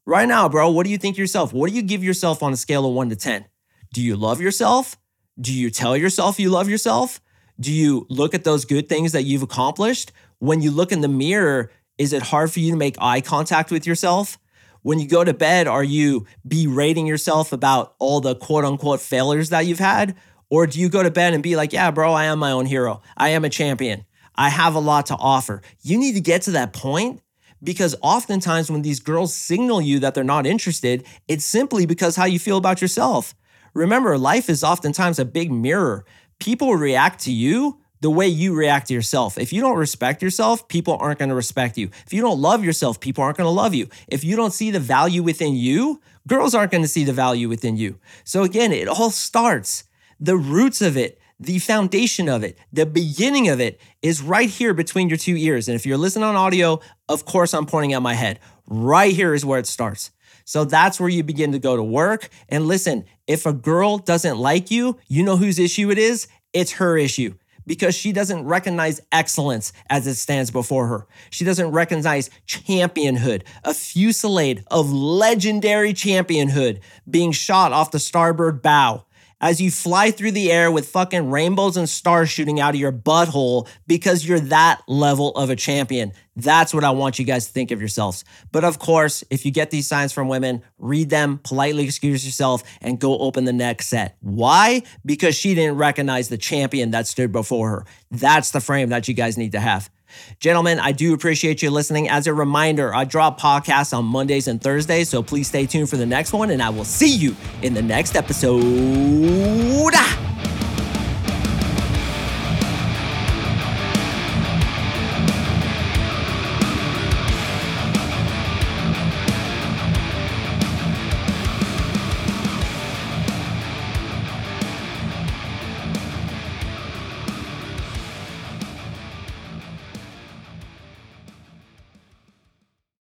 Right 0.04 0.28
now, 0.28 0.46
bro, 0.46 0.68
what 0.68 0.84
do 0.84 0.90
you 0.90 0.98
think 0.98 1.16
yourself? 1.16 1.54
What 1.54 1.70
do 1.70 1.74
you 1.74 1.80
give 1.80 2.04
yourself 2.04 2.42
on 2.42 2.52
a 2.52 2.56
scale 2.58 2.84
of 2.84 2.92
one 2.92 3.08
to 3.08 3.16
10? 3.16 3.46
Do 3.94 4.02
you 4.02 4.14
love 4.14 4.42
yourself? 4.42 4.98
Do 5.40 5.54
you 5.54 5.70
tell 5.70 5.96
yourself 5.96 6.38
you 6.38 6.50
love 6.50 6.68
yourself? 6.68 7.18
Do 7.58 7.72
you 7.72 8.06
look 8.10 8.34
at 8.34 8.44
those 8.44 8.66
good 8.66 8.90
things 8.90 9.12
that 9.12 9.22
you've 9.22 9.42
accomplished? 9.42 10.12
When 10.38 10.60
you 10.60 10.70
look 10.70 10.92
in 10.92 11.00
the 11.00 11.08
mirror, 11.08 11.70
is 11.98 12.12
it 12.12 12.22
hard 12.22 12.52
for 12.52 12.60
you 12.60 12.70
to 12.72 12.76
make 12.76 12.96
eye 13.00 13.20
contact 13.20 13.70
with 13.70 13.86
yourself? 13.86 14.38
When 14.82 15.00
you 15.00 15.08
go 15.08 15.24
to 15.24 15.34
bed, 15.34 15.66
are 15.66 15.82
you 15.82 16.26
berating 16.46 17.06
yourself 17.06 17.52
about 17.52 17.94
all 17.98 18.20
the 18.20 18.36
quote 18.36 18.64
unquote 18.64 19.00
failures 19.00 19.48
that 19.50 19.66
you've 19.66 19.78
had? 19.78 20.16
Or 20.48 20.66
do 20.66 20.78
you 20.78 20.88
go 20.88 21.02
to 21.02 21.10
bed 21.10 21.34
and 21.34 21.42
be 21.42 21.56
like, 21.56 21.72
yeah, 21.72 21.90
bro, 21.90 22.12
I 22.12 22.26
am 22.26 22.38
my 22.38 22.52
own 22.52 22.66
hero. 22.66 23.02
I 23.16 23.30
am 23.30 23.44
a 23.44 23.50
champion. 23.50 24.04
I 24.36 24.48
have 24.48 24.74
a 24.74 24.80
lot 24.80 25.06
to 25.06 25.16
offer. 25.16 25.62
You 25.82 25.98
need 25.98 26.12
to 26.12 26.20
get 26.20 26.42
to 26.42 26.52
that 26.52 26.72
point 26.72 27.20
because 27.62 27.96
oftentimes 28.00 28.70
when 28.70 28.82
these 28.82 29.00
girls 29.00 29.34
signal 29.34 29.80
you 29.80 29.98
that 30.00 30.14
they're 30.14 30.22
not 30.22 30.46
interested, 30.46 31.04
it's 31.26 31.44
simply 31.44 31.86
because 31.86 32.14
how 32.14 32.26
you 32.26 32.38
feel 32.38 32.58
about 32.58 32.80
yourself. 32.80 33.34
Remember, 33.74 34.16
life 34.16 34.48
is 34.48 34.62
oftentimes 34.62 35.18
a 35.18 35.24
big 35.24 35.50
mirror. 35.50 36.04
People 36.38 36.76
react 36.76 37.20
to 37.22 37.32
you 37.32 37.80
the 38.00 38.10
way 38.10 38.28
you 38.28 38.54
react 38.54 38.88
to 38.88 38.94
yourself. 38.94 39.38
If 39.38 39.52
you 39.52 39.60
don't 39.60 39.78
respect 39.78 40.22
yourself, 40.22 40.68
people 40.68 40.96
aren't 41.00 41.18
going 41.18 41.28
to 41.28 41.34
respect 41.34 41.78
you. 41.78 41.90
If 42.06 42.12
you 42.12 42.20
don't 42.22 42.40
love 42.40 42.64
yourself, 42.64 43.00
people 43.00 43.24
aren't 43.24 43.38
going 43.38 43.46
to 43.46 43.50
love 43.50 43.74
you. 43.74 43.88
If 44.08 44.24
you 44.24 44.36
don't 44.36 44.52
see 44.52 44.70
the 44.70 44.80
value 44.80 45.22
within 45.22 45.54
you, 45.54 46.00
girls 46.26 46.54
aren't 46.54 46.72
going 46.72 46.82
to 46.82 46.88
see 46.88 47.04
the 47.04 47.12
value 47.12 47.48
within 47.48 47.76
you. 47.76 47.98
So 48.24 48.42
again, 48.42 48.72
it 48.72 48.88
all 48.88 49.10
starts. 49.10 49.84
The 50.20 50.36
roots 50.36 50.82
of 50.82 50.96
it, 50.96 51.20
the 51.38 51.58
foundation 51.58 52.28
of 52.28 52.42
it, 52.42 52.58
the 52.72 52.86
beginning 52.86 53.48
of 53.48 53.60
it 53.60 53.80
is 54.02 54.22
right 54.22 54.48
here 54.48 54.74
between 54.74 55.08
your 55.08 55.18
two 55.18 55.36
ears. 55.36 55.68
And 55.68 55.74
if 55.74 55.84
you're 55.84 55.98
listening 55.98 56.24
on 56.24 56.36
audio, 56.36 56.80
of 57.08 57.24
course, 57.24 57.52
I'm 57.54 57.66
pointing 57.66 57.92
at 57.92 58.02
my 58.02 58.14
head. 58.14 58.40
Right 58.66 59.14
here 59.14 59.34
is 59.34 59.44
where 59.44 59.58
it 59.58 59.66
starts. 59.66 60.10
So 60.44 60.64
that's 60.64 61.00
where 61.00 61.08
you 61.08 61.22
begin 61.22 61.52
to 61.52 61.58
go 61.58 61.76
to 61.76 61.82
work. 61.82 62.28
And 62.48 62.66
listen, 62.66 63.04
if 63.26 63.46
a 63.46 63.52
girl 63.52 63.98
doesn't 63.98 64.38
like 64.38 64.70
you, 64.70 64.98
you 65.08 65.24
know 65.24 65.36
whose 65.36 65.58
issue 65.58 65.90
it 65.90 65.98
is? 65.98 66.28
It's 66.52 66.72
her 66.72 66.96
issue 66.96 67.34
because 67.66 67.94
she 67.94 68.12
doesn't 68.12 68.44
recognize 68.44 69.00
excellence 69.12 69.72
as 69.90 70.06
it 70.06 70.14
stands 70.14 70.50
before 70.50 70.86
her. 70.86 71.06
She 71.30 71.44
doesn't 71.44 71.72
recognize 71.72 72.30
championhood, 72.46 73.44
a 73.64 73.74
fusillade 73.74 74.64
of 74.70 74.92
legendary 74.92 75.92
championhood 75.92 76.80
being 77.08 77.32
shot 77.32 77.72
off 77.72 77.90
the 77.90 77.98
starboard 77.98 78.62
bow 78.62 79.04
as 79.40 79.60
you 79.60 79.70
fly 79.70 80.10
through 80.10 80.32
the 80.32 80.50
air 80.50 80.70
with 80.70 80.88
fucking 80.88 81.30
rainbows 81.30 81.76
and 81.76 81.88
stars 81.88 82.30
shooting 82.30 82.60
out 82.60 82.74
of 82.74 82.80
your 82.80 82.92
butthole 82.92 83.68
because 83.86 84.26
you're 84.26 84.40
that 84.40 84.80
level 84.88 85.30
of 85.32 85.50
a 85.50 85.56
champion. 85.56 86.12
That's 86.36 86.74
what 86.74 86.84
I 86.84 86.90
want 86.90 87.18
you 87.18 87.24
guys 87.24 87.46
to 87.46 87.52
think 87.52 87.70
of 87.70 87.80
yourselves. 87.80 88.24
But 88.52 88.64
of 88.64 88.78
course, 88.78 89.24
if 89.30 89.44
you 89.44 89.50
get 89.50 89.70
these 89.70 89.86
signs 89.86 90.12
from 90.12 90.28
women, 90.28 90.62
read 90.78 91.10
them, 91.10 91.38
politely 91.42 91.84
excuse 91.84 92.24
yourself, 92.24 92.62
and 92.80 92.98
go 92.98 93.18
open 93.18 93.44
the 93.44 93.52
next 93.52 93.86
set. 93.88 94.16
Why? 94.20 94.82
Because 95.04 95.34
she 95.34 95.54
didn't 95.54 95.76
recognize 95.76 96.28
the 96.28 96.38
champion 96.38 96.90
that 96.90 97.06
stood 97.06 97.32
before 97.32 97.70
her. 97.70 97.86
That's 98.10 98.50
the 98.50 98.60
frame 98.60 98.90
that 98.90 99.08
you 99.08 99.14
guys 99.14 99.38
need 99.38 99.52
to 99.52 99.60
have. 99.60 99.90
Gentlemen, 100.40 100.78
I 100.78 100.92
do 100.92 101.14
appreciate 101.14 101.62
you 101.62 101.70
listening. 101.70 102.08
As 102.08 102.26
a 102.26 102.34
reminder, 102.34 102.94
I 102.94 103.04
drop 103.04 103.40
podcasts 103.40 103.96
on 103.96 104.04
Mondays 104.04 104.48
and 104.48 104.60
Thursdays, 104.60 105.08
so 105.08 105.22
please 105.22 105.48
stay 105.48 105.66
tuned 105.66 105.90
for 105.90 105.96
the 105.96 106.06
next 106.06 106.32
one, 106.32 106.50
and 106.50 106.62
I 106.62 106.70
will 106.70 106.84
see 106.84 107.14
you 107.14 107.36
in 107.62 107.74
the 107.74 107.82
next 107.82 108.16
episode. 108.16 108.62